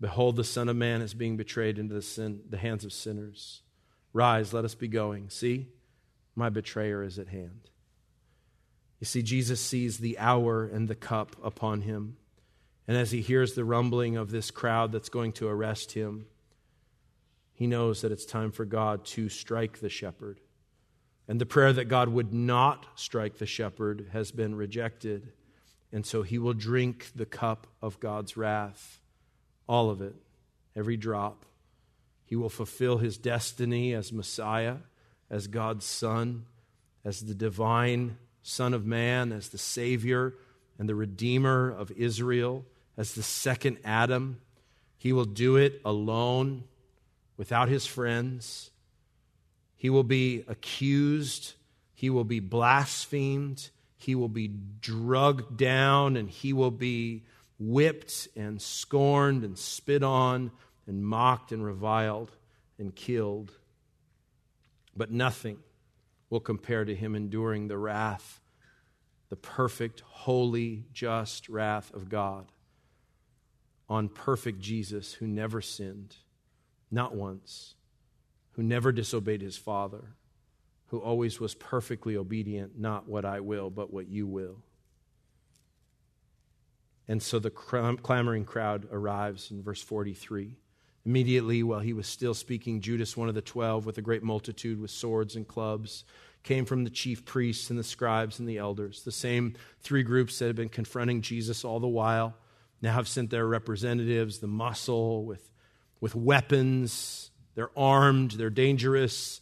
[0.00, 3.62] Behold, the Son of Man is being betrayed into the, sin, the hands of sinners.
[4.12, 5.30] Rise, let us be going.
[5.30, 5.68] See,
[6.34, 7.70] my betrayer is at hand.
[9.00, 12.16] You see, Jesus sees the hour and the cup upon him.
[12.88, 16.26] And as he hears the rumbling of this crowd that's going to arrest him,
[17.52, 20.40] he knows that it's time for God to strike the shepherd.
[21.28, 25.32] And the prayer that God would not strike the shepherd has been rejected.
[25.92, 29.00] And so he will drink the cup of God's wrath,
[29.68, 30.14] all of it,
[30.76, 31.44] every drop.
[32.24, 34.76] He will fulfill his destiny as Messiah,
[35.30, 36.46] as God's Son,
[37.04, 40.34] as the divine Son of Man, as the Savior
[40.78, 42.64] and the Redeemer of Israel,
[42.96, 44.40] as the second Adam.
[44.98, 46.64] He will do it alone,
[47.36, 48.70] without his friends.
[49.76, 51.54] He will be accused.
[51.94, 53.70] He will be blasphemed.
[53.96, 54.48] He will be
[54.80, 57.24] drugged down and he will be
[57.58, 60.50] whipped and scorned and spit on
[60.86, 62.30] and mocked and reviled
[62.78, 63.52] and killed.
[64.96, 65.58] But nothing
[66.30, 68.40] will compare to him enduring the wrath,
[69.28, 72.46] the perfect, holy, just wrath of God
[73.88, 76.16] on perfect Jesus who never sinned,
[76.90, 77.74] not once,
[78.56, 80.14] who never disobeyed his Father,
[80.86, 84.56] who always was perfectly obedient, not what I will, but what you will.
[87.06, 90.56] And so the clamoring crowd arrives in verse 43.
[91.04, 94.80] Immediately, while he was still speaking, Judas, one of the twelve, with a great multitude
[94.80, 96.04] with swords and clubs,
[96.42, 99.02] came from the chief priests and the scribes and the elders.
[99.02, 102.34] The same three groups that had been confronting Jesus all the while
[102.82, 105.48] now have sent their representatives, the muscle, with,
[106.00, 107.30] with weapons.
[107.56, 109.40] They're armed, they're dangerous.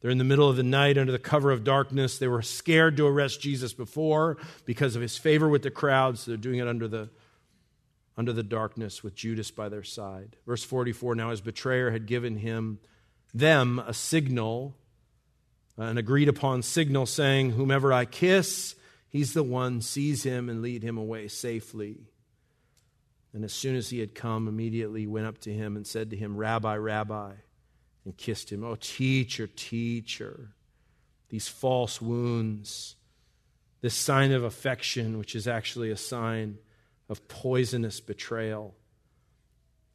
[0.00, 2.18] They're in the middle of the night under the cover of darkness.
[2.18, 6.20] They were scared to arrest Jesus before because of his favor with the crowds.
[6.20, 7.10] so they're doing it under the
[8.16, 10.36] under the darkness with Judas by their side.
[10.46, 12.78] Verse 44 Now his betrayer had given him,
[13.34, 14.74] them, a signal,
[15.78, 18.74] uh, an agreed upon signal, saying, Whomever I kiss,
[19.08, 22.06] he's the one, seize him and lead him away safely.
[23.34, 26.16] And as soon as he had come, immediately went up to him and said to
[26.16, 27.32] him, Rabbi, Rabbi,
[28.06, 28.64] and kissed him.
[28.64, 30.52] Oh, teacher, teacher.
[31.28, 32.94] These false wounds,
[33.82, 36.58] this sign of affection, which is actually a sign
[37.08, 38.74] of poisonous betrayal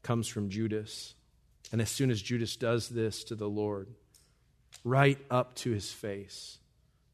[0.03, 1.15] comes from Judas.
[1.71, 3.87] And as soon as Judas does this to the Lord,
[4.83, 6.59] right up to his face,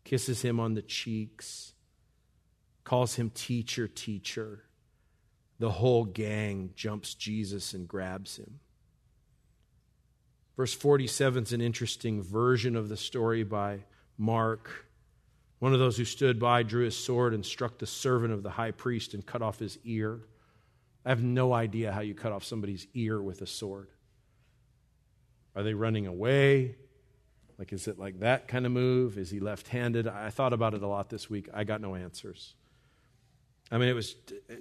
[0.03, 1.73] kisses him on the cheeks,
[2.83, 4.63] calls him teacher, teacher.
[5.59, 8.59] The whole gang jumps Jesus and grabs him.
[10.57, 13.83] Verse 47 is an interesting version of the story by
[14.17, 14.87] Mark.
[15.59, 18.49] One of those who stood by drew his sword and struck the servant of the
[18.49, 20.19] high priest and cut off his ear.
[21.05, 23.89] I have no idea how you cut off somebody's ear with a sword.
[25.55, 26.75] Are they running away?
[27.59, 29.17] Like, is it like that kind of move?
[29.17, 30.07] Is he left handed?
[30.07, 31.49] I thought about it a lot this week.
[31.53, 32.55] I got no answers.
[33.71, 34.15] I mean, it was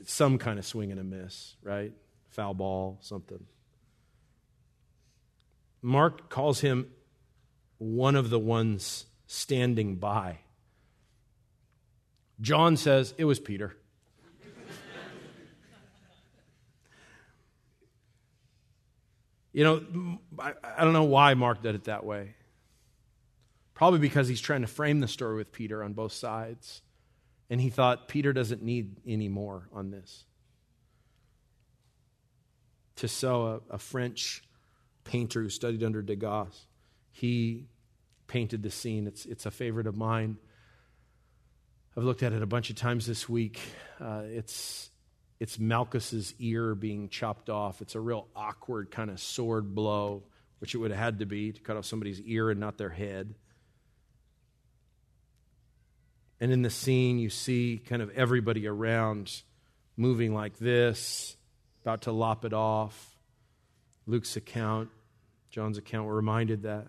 [0.05, 1.93] some kind of swing and a miss, right?
[2.29, 3.45] Foul ball, something.
[5.83, 6.91] Mark calls him
[7.79, 10.39] one of the ones standing by.
[12.41, 13.77] John says it was Peter.
[19.53, 22.35] you know, I, I, don't know why Mark did it that way.
[23.75, 26.83] Probably because he's trying to frame the story with Peter on both sides.
[27.49, 30.25] And he thought Peter doesn't need any more on this.
[32.97, 34.43] Tissot, a, a French
[35.07, 36.67] painter who studied under Degas,
[37.13, 37.67] he
[38.27, 39.07] painted the scene.
[39.07, 40.37] It's, it's a favorite of mine.
[41.97, 43.59] I've looked at it a bunch of times this week.
[44.01, 44.91] Uh, it's,
[45.41, 47.81] it's Malchus's ear being chopped off.
[47.81, 50.25] It's a real awkward kind of sword blow,
[50.59, 52.91] which it would have had to be to cut off somebody's ear and not their
[52.91, 53.35] head.
[56.39, 59.43] And in the scene, you see kind of everybody around
[59.97, 61.37] moving like this,
[61.83, 63.17] about to lop it off.
[64.07, 64.91] Luke's account,
[65.57, 66.87] John's account, we're reminded that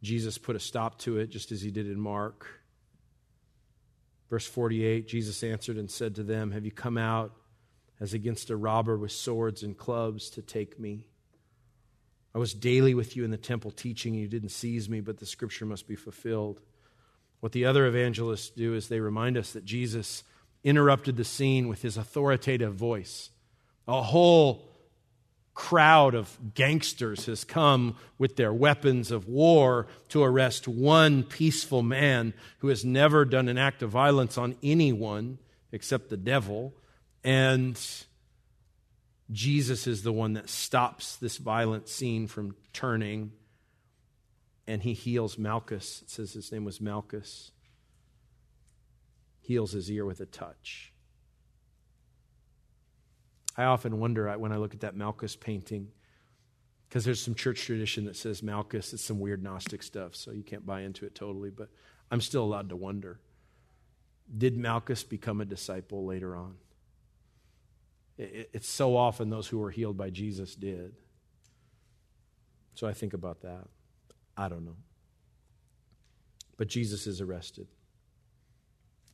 [0.00, 2.46] Jesus put a stop to it, just as he did in Mark.
[4.30, 7.34] Verse 48 Jesus answered and said to them, Have you come out
[7.98, 11.08] as against a robber with swords and clubs to take me?
[12.32, 15.18] I was daily with you in the temple teaching, and you didn't seize me, but
[15.18, 16.60] the scripture must be fulfilled.
[17.40, 20.22] What the other evangelists do is they remind us that Jesus
[20.62, 23.30] interrupted the scene with his authoritative voice.
[23.88, 24.73] A whole
[25.54, 32.34] crowd of gangsters has come with their weapons of war to arrest one peaceful man
[32.58, 35.38] who has never done an act of violence on anyone
[35.70, 36.74] except the devil.
[37.22, 37.80] And
[39.30, 43.32] Jesus is the one that stops this violent scene from turning.
[44.66, 46.02] And he heals Malchus.
[46.02, 47.52] It says his name was Malchus.
[49.40, 50.93] Heals his ear with a touch.
[53.56, 55.88] I often wonder when I look at that Malchus painting,
[56.88, 60.42] because there's some church tradition that says Malchus, it's some weird Gnostic stuff, so you
[60.42, 61.68] can't buy into it totally, but
[62.10, 63.20] I'm still allowed to wonder.
[64.36, 66.54] Did Malchus become a disciple later on?
[68.16, 70.94] It's so often those who were healed by Jesus did.
[72.74, 73.66] So I think about that.
[74.36, 74.76] I don't know.
[76.56, 77.66] But Jesus is arrested.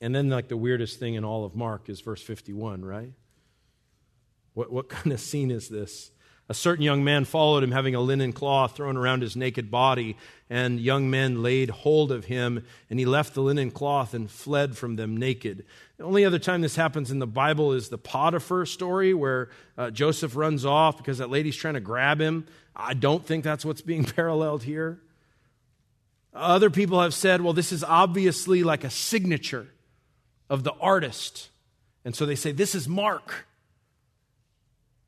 [0.02, 3.12] And then, like, the weirdest thing in all of Mark is verse 51, right?
[4.54, 6.10] What, what kind of scene is this?
[6.50, 10.16] A certain young man followed him, having a linen cloth thrown around his naked body,
[10.50, 14.76] and young men laid hold of him, and he left the linen cloth and fled
[14.76, 15.64] from them naked.
[15.96, 19.90] The only other time this happens in the Bible is the Potiphar story, where uh,
[19.90, 22.48] Joseph runs off because that lady's trying to grab him.
[22.74, 25.00] I don't think that's what's being paralleled here.
[26.34, 29.68] Other people have said, well, this is obviously like a signature
[30.48, 31.48] of the artist.
[32.04, 33.46] And so they say, this is Mark.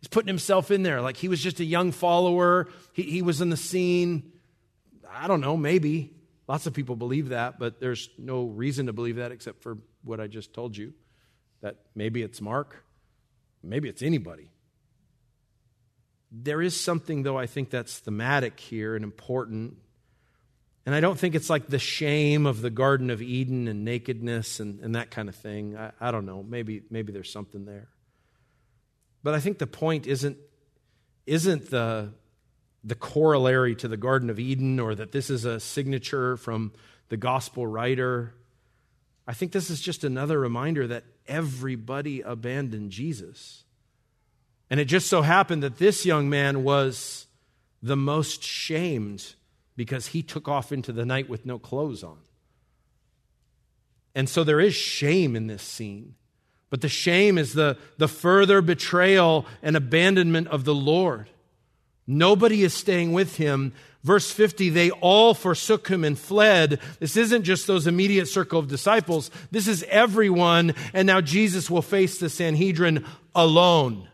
[0.02, 2.68] He's putting himself in there like he was just a young follower.
[2.92, 4.32] He, he was in the scene.
[5.08, 6.12] I don't know, maybe.
[6.48, 10.18] Lots of people believe that, but there's no reason to believe that except for what
[10.18, 10.92] I just told you
[11.60, 12.84] that maybe it's Mark,
[13.62, 14.50] maybe it's anybody.
[16.32, 19.76] There is something, though, I think that's thematic here and important.
[20.84, 24.58] And I don't think it's like the shame of the Garden of Eden and nakedness
[24.58, 25.76] and, and that kind of thing.
[25.76, 26.42] I, I don't know.
[26.42, 27.86] Maybe, maybe there's something there.
[29.22, 30.36] But I think the point isn't,
[31.26, 32.12] isn't the,
[32.82, 36.72] the corollary to the Garden of Eden or that this is a signature from
[37.08, 38.34] the gospel writer.
[39.26, 43.64] I think this is just another reminder that everybody abandoned Jesus.
[44.68, 47.26] And it just so happened that this young man was
[47.82, 49.34] the most shamed
[49.76, 52.18] because he took off into the night with no clothes on.
[54.14, 56.14] And so there is shame in this scene.
[56.72, 61.28] But the shame is the, the further betrayal and abandonment of the Lord.
[62.06, 63.74] Nobody is staying with him.
[64.02, 66.80] Verse 50, they all forsook him and fled.
[66.98, 69.30] This isn't just those immediate circle of disciples.
[69.50, 70.74] This is everyone.
[70.94, 73.04] And now Jesus will face the Sanhedrin
[73.34, 74.08] alone.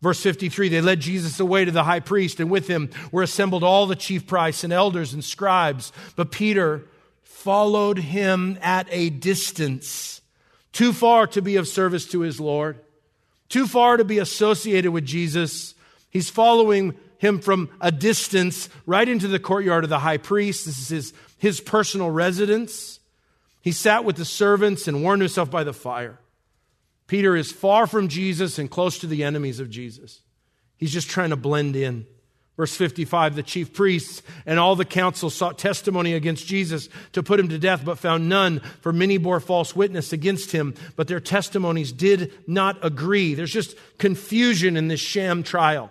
[0.00, 3.64] Verse 53, they led Jesus away to the high priest, and with him were assembled
[3.64, 5.90] all the chief priests and elders and scribes.
[6.14, 6.84] But Peter
[7.24, 10.20] followed him at a distance,
[10.76, 12.78] too far to be of service to his Lord,
[13.48, 15.74] too far to be associated with Jesus.
[16.10, 20.66] He's following him from a distance right into the courtyard of the high priest.
[20.66, 23.00] This is his, his personal residence.
[23.62, 26.18] He sat with the servants and warmed himself by the fire.
[27.06, 30.20] Peter is far from Jesus and close to the enemies of Jesus.
[30.76, 32.06] He's just trying to blend in.
[32.56, 37.40] Verse 55 The chief priests and all the council sought testimony against Jesus to put
[37.40, 41.20] him to death, but found none, for many bore false witness against him, but their
[41.20, 43.34] testimonies did not agree.
[43.34, 45.90] There's just confusion in this sham trial.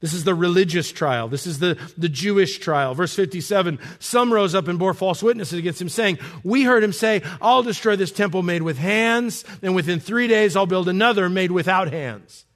[0.00, 1.28] This is the religious trial.
[1.28, 2.94] This is the, the Jewish trial.
[2.94, 6.94] Verse 57 Some rose up and bore false witnesses against him, saying, We heard him
[6.94, 11.28] say, I'll destroy this temple made with hands, and within three days I'll build another
[11.28, 12.46] made without hands.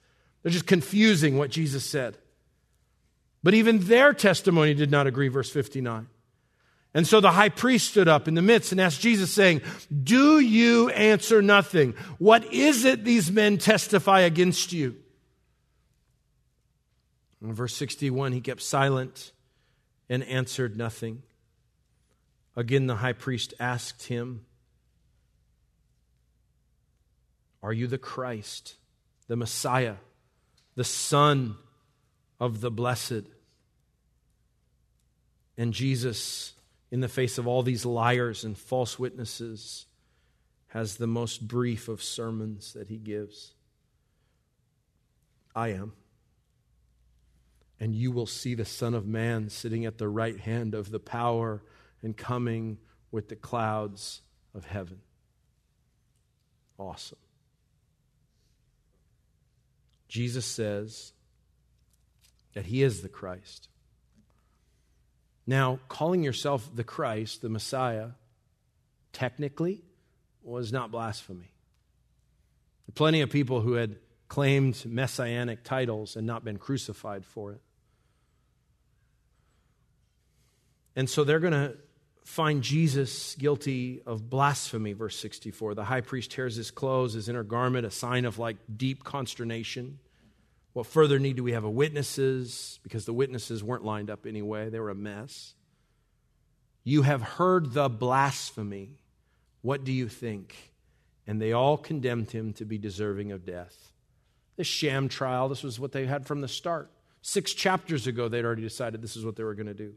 [0.41, 2.17] They're just confusing what Jesus said.
[3.45, 6.07] But even their testimony did not agree, verse 59.
[6.95, 9.61] And so the high priest stood up in the midst and asked Jesus, saying,
[10.03, 11.93] Do you answer nothing?
[12.17, 14.95] What is it these men testify against you?
[17.39, 19.31] In verse 61, he kept silent
[20.09, 21.21] and answered nothing.
[22.55, 24.43] Again, the high priest asked him,
[27.61, 28.73] Are you the Christ,
[29.27, 29.97] the Messiah,
[30.73, 31.57] the Son
[32.39, 33.34] of the Blessed?
[35.57, 36.53] And Jesus,
[36.91, 39.85] in the face of all these liars and false witnesses,
[40.67, 43.53] has the most brief of sermons that he gives.
[45.55, 45.93] I am.
[47.79, 50.99] And you will see the Son of Man sitting at the right hand of the
[50.99, 51.61] power
[52.01, 52.77] and coming
[53.11, 54.21] with the clouds
[54.53, 54.99] of heaven.
[56.77, 57.17] Awesome.
[60.07, 61.13] Jesus says
[62.53, 63.69] that he is the Christ.
[65.47, 68.09] Now, calling yourself the Christ, the Messiah,
[69.13, 69.83] technically
[70.43, 71.51] was not blasphemy.
[72.93, 77.61] Plenty of people who had claimed messianic titles and not been crucified for it.
[80.95, 81.75] And so they're going to
[82.23, 85.75] find Jesus guilty of blasphemy, verse 64.
[85.75, 89.99] The high priest tears his clothes, his inner garment, a sign of like deep consternation.
[90.75, 92.81] What further need do we have of witnesses?
[92.83, 95.53] Because the witnesses weren't lined up anyway, they were a mess.
[96.83, 98.99] You have heard the blasphemy.
[99.61, 100.73] What do you think?
[101.25, 103.93] And they all condemned him to be deserving of death.
[104.57, 106.91] This sham trial, this was what they had from the start.
[107.21, 109.93] Six chapters ago, they'd already decided this is what they were going to do.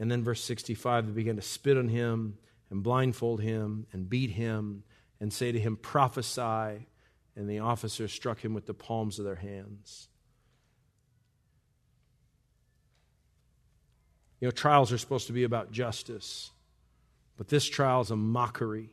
[0.00, 2.38] And then, verse 65, they began to spit on him
[2.70, 4.82] and blindfold him and beat him
[5.20, 6.86] and say to him, Prophesy.
[7.36, 10.08] And the officers struck him with the palms of their hands.
[14.40, 16.50] You know, trials are supposed to be about justice,
[17.36, 18.90] but this trial is a mockery,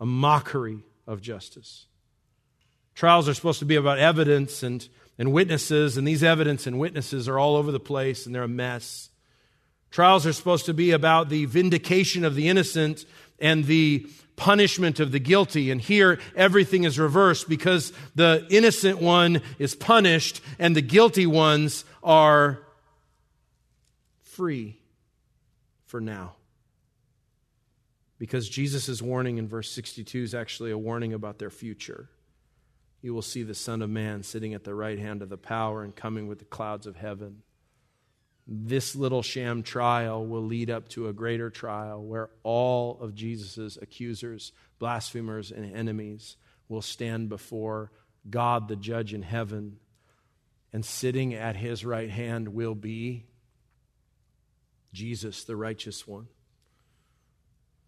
[0.00, 1.86] a mockery of justice.
[2.94, 4.88] Trials are supposed to be about evidence and,
[5.18, 8.48] and witnesses, and these evidence and witnesses are all over the place and they're a
[8.48, 9.10] mess.
[9.90, 13.04] Trials are supposed to be about the vindication of the innocent
[13.38, 15.70] and the punishment of the guilty.
[15.70, 21.84] And here, everything is reversed because the innocent one is punished and the guilty ones
[22.02, 22.60] are
[24.22, 24.78] free
[25.86, 26.34] for now.
[28.18, 32.08] Because Jesus' warning in verse 62 is actually a warning about their future.
[33.00, 35.84] You will see the Son of Man sitting at the right hand of the power
[35.84, 37.42] and coming with the clouds of heaven
[38.50, 43.76] this little sham trial will lead up to a greater trial where all of Jesus'
[43.80, 47.92] accusers, blasphemers, and enemies will stand before
[48.28, 49.76] God, the judge in heaven,
[50.72, 53.26] and sitting at his right hand will be
[54.94, 56.28] Jesus, the righteous one,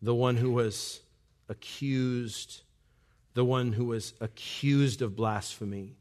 [0.03, 1.01] the one who was
[1.49, 2.63] accused,
[3.33, 5.97] the one who was accused of blasphemy,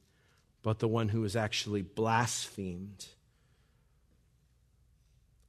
[0.64, 3.08] but the one who was actually blasphemed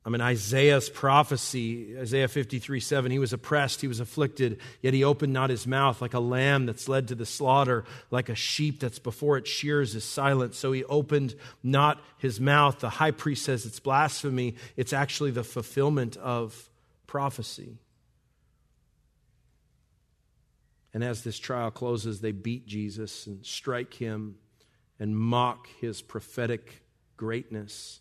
[0.02, 5.04] I mean, Isaiah's prophecy, Isaiah 53 7, he was oppressed, he was afflicted, yet he
[5.04, 8.80] opened not his mouth like a lamb that's led to the slaughter, like a sheep
[8.80, 10.54] that's before its shears is silent.
[10.54, 12.80] So he opened not his mouth.
[12.80, 14.56] The high priest says it's blasphemy.
[14.74, 16.70] It's actually the fulfillment of
[17.06, 17.76] prophecy.
[20.94, 24.36] And as this trial closes, they beat Jesus and strike him
[24.98, 26.82] and mock his prophetic
[27.18, 28.00] greatness.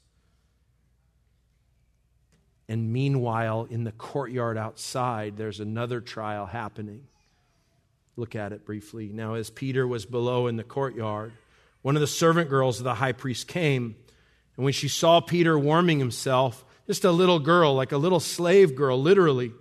[2.70, 7.02] And meanwhile, in the courtyard outside, there's another trial happening.
[8.16, 9.10] Look at it briefly.
[9.12, 11.32] Now, as Peter was below in the courtyard,
[11.82, 13.96] one of the servant girls of the high priest came.
[14.56, 18.76] And when she saw Peter warming himself just a little girl, like a little slave
[18.76, 19.52] girl, literally,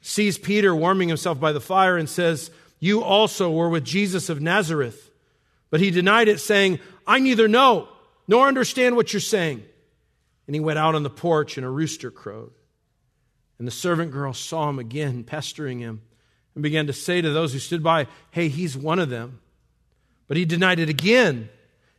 [0.00, 4.40] sees Peter warming himself by the fire and says, You also were with Jesus of
[4.40, 5.10] Nazareth.
[5.70, 7.88] But he denied it, saying, I neither know
[8.28, 9.64] nor understand what you're saying.
[10.46, 12.52] And he went out on the porch, and a rooster crowed.
[13.58, 16.02] And the servant girl saw him again, pestering him,
[16.54, 19.40] and began to say to those who stood by, Hey, he's one of them.
[20.26, 21.48] But he denied it again.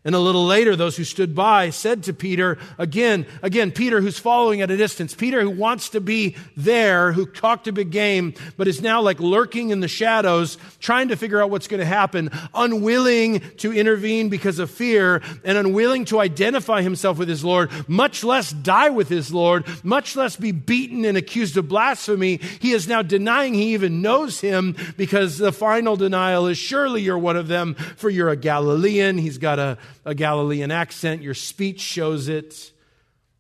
[0.06, 4.20] And a little later, those who stood by said to Peter, again, again, Peter who's
[4.20, 8.34] following at a distance, Peter who wants to be there, who talked a big game,
[8.58, 11.86] but is now like lurking in the shadows, trying to figure out what's going to
[11.86, 17.72] happen, unwilling to intervene because of fear, and unwilling to identify himself with his Lord,
[17.88, 22.42] much less die with his Lord, much less be beaten and accused of blasphemy.
[22.60, 27.18] He is now denying he even knows him because the final denial is surely you're
[27.18, 29.18] one of them, for you're a Galilean.
[29.18, 31.22] He's got a a Galilean accent.
[31.22, 32.72] Your speech shows it.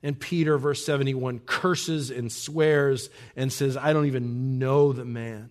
[0.01, 5.49] And Peter, verse 71, curses and swears and says, I don't even know the man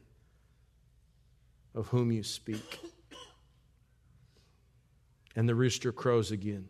[1.75, 2.81] of whom you speak.
[5.35, 6.69] And the rooster crows again.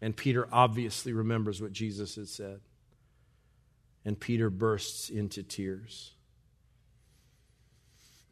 [0.00, 2.60] And Peter obviously remembers what Jesus had said.
[4.04, 6.12] And Peter bursts into tears.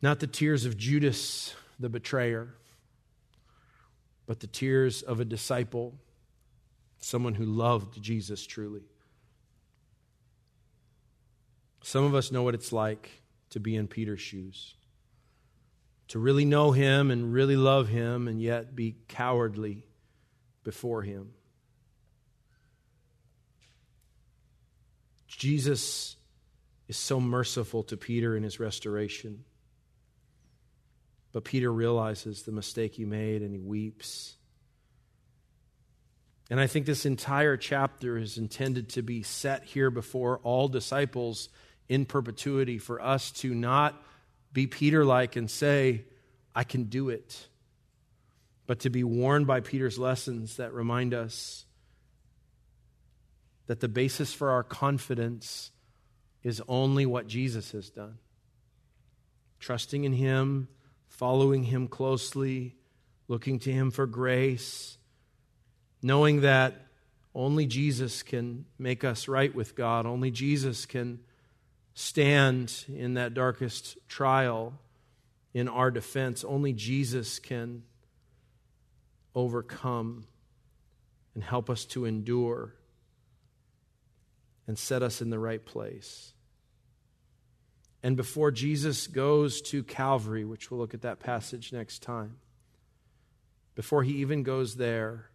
[0.02, 2.54] Not the tears of Judas, the betrayer,
[4.30, 5.92] but the tears of a disciple,
[7.00, 8.84] someone who loved Jesus truly.
[11.82, 13.10] Some of us know what it's like
[13.50, 14.76] to be in Peter's shoes,
[16.06, 19.84] to really know him and really love him, and yet be cowardly
[20.62, 21.32] before him.
[25.26, 26.14] Jesus
[26.86, 29.42] is so merciful to Peter in his restoration.
[31.32, 34.34] But Peter realizes the mistake he made and he weeps.
[36.50, 41.48] And I think this entire chapter is intended to be set here before all disciples
[41.88, 44.02] in perpetuity for us to not
[44.52, 46.04] be Peter like and say,
[46.54, 47.46] I can do it,
[48.66, 51.64] but to be warned by Peter's lessons that remind us
[53.66, 55.70] that the basis for our confidence
[56.42, 58.18] is only what Jesus has done.
[59.60, 60.66] Trusting in Him
[61.20, 62.74] following Him closely,
[63.28, 64.96] looking to Him for grace,
[66.02, 66.86] knowing that
[67.34, 71.20] only Jesus can make us right with God, only Jesus can
[71.92, 74.80] stand in that darkest trial
[75.52, 77.82] in our defense, only Jesus can
[79.34, 80.26] overcome
[81.34, 82.72] and help us to endure
[84.66, 86.32] and set us in the right place.
[88.02, 92.36] And before Jesus goes to Calvary, which we'll look at that passage next time,
[93.74, 95.30] before he even goes there,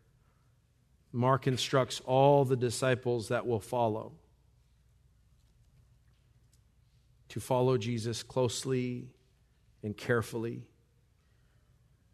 [1.11, 4.13] Mark instructs all the disciples that will follow
[7.30, 9.09] to follow Jesus closely
[9.84, 10.63] and carefully,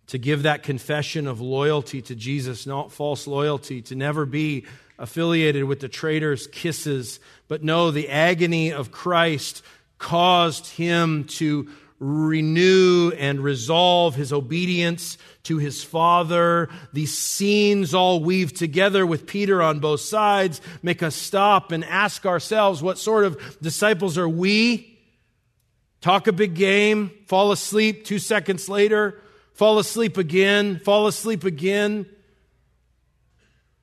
[0.07, 4.65] to give that confession of loyalty to Jesus, not false loyalty, to never be
[4.97, 9.63] affiliated with the traitor's kisses, but know the agony of Christ
[10.01, 16.67] caused him to renew and resolve his obedience to his father.
[16.91, 22.25] These scenes all weave together with Peter on both sides, make us stop and ask
[22.25, 24.99] ourselves what sort of disciples are we?
[26.01, 29.21] Talk a big game, fall asleep two seconds later,
[29.53, 32.07] fall asleep again, fall asleep again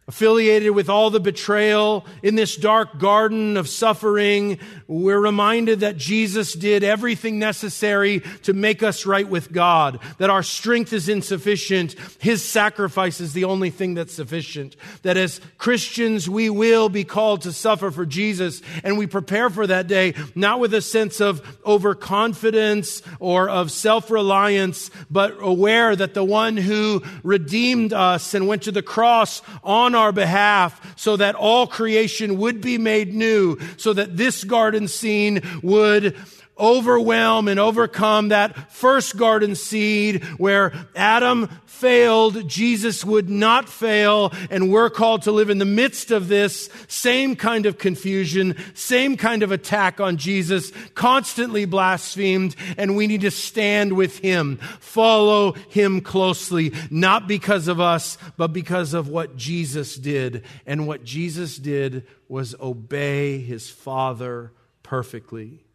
[0.08, 6.54] affiliated with all the betrayal in this dark garden of suffering, we're reminded that Jesus
[6.54, 11.94] did everything necessary to make us right with God, that our strength is insufficient.
[12.18, 14.76] His sacrifice is the only thing that's sufficient.
[15.02, 19.66] That as Christians, we will be called to suffer for Jesus, and we prepare for
[19.66, 26.24] that day, not with a sense of overconfidence or of self-reliance, but aware that the
[26.24, 31.66] one who redeemed us and went to the cross on our behalf so that all
[31.66, 36.16] creation would be made new, so that this garden scene would
[36.58, 41.48] overwhelm and overcome that first garden seed where Adam
[41.78, 46.68] failed, Jesus would not fail, and we're called to live in the midst of this
[46.88, 53.20] same kind of confusion, same kind of attack on Jesus, constantly blasphemed, and we need
[53.20, 59.36] to stand with him, follow him closely, not because of us, but because of what
[59.36, 60.44] Jesus did.
[60.66, 64.52] And what Jesus did was obey his Father
[64.82, 65.67] perfectly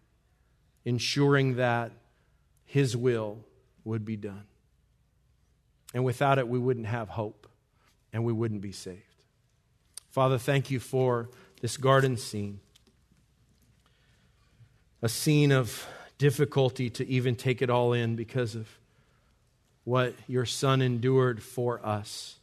[0.85, 1.91] ensuring that
[2.65, 3.39] His will
[3.83, 4.43] would be done.
[5.93, 7.47] And without it, we wouldn't have hope
[8.11, 9.01] and we wouldn't be saved.
[10.09, 11.29] Father, thank you for
[11.61, 12.59] this garden scene.
[15.01, 18.67] A scene of difficulty to even take it all in because of
[19.83, 22.37] what your son endured for us.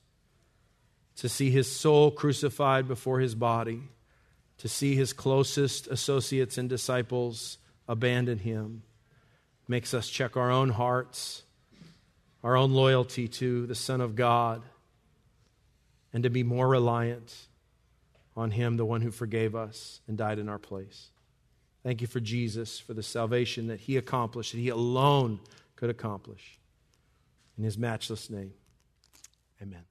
[1.16, 3.82] To see his soul crucified before his body,
[4.58, 7.58] to see his closest associates and disciples
[7.90, 8.84] abandon him,
[9.66, 11.42] makes us check our own hearts,
[12.44, 14.62] our own loyalty to the Son of God,
[16.12, 17.34] and to be more reliant
[18.36, 21.10] on him, the one who forgave us and died in our place.
[21.82, 25.40] Thank you for Jesus, for the salvation that he accomplished, that he alone
[25.74, 26.60] could accomplish.
[27.58, 28.52] In his matchless name,
[29.60, 29.89] amen.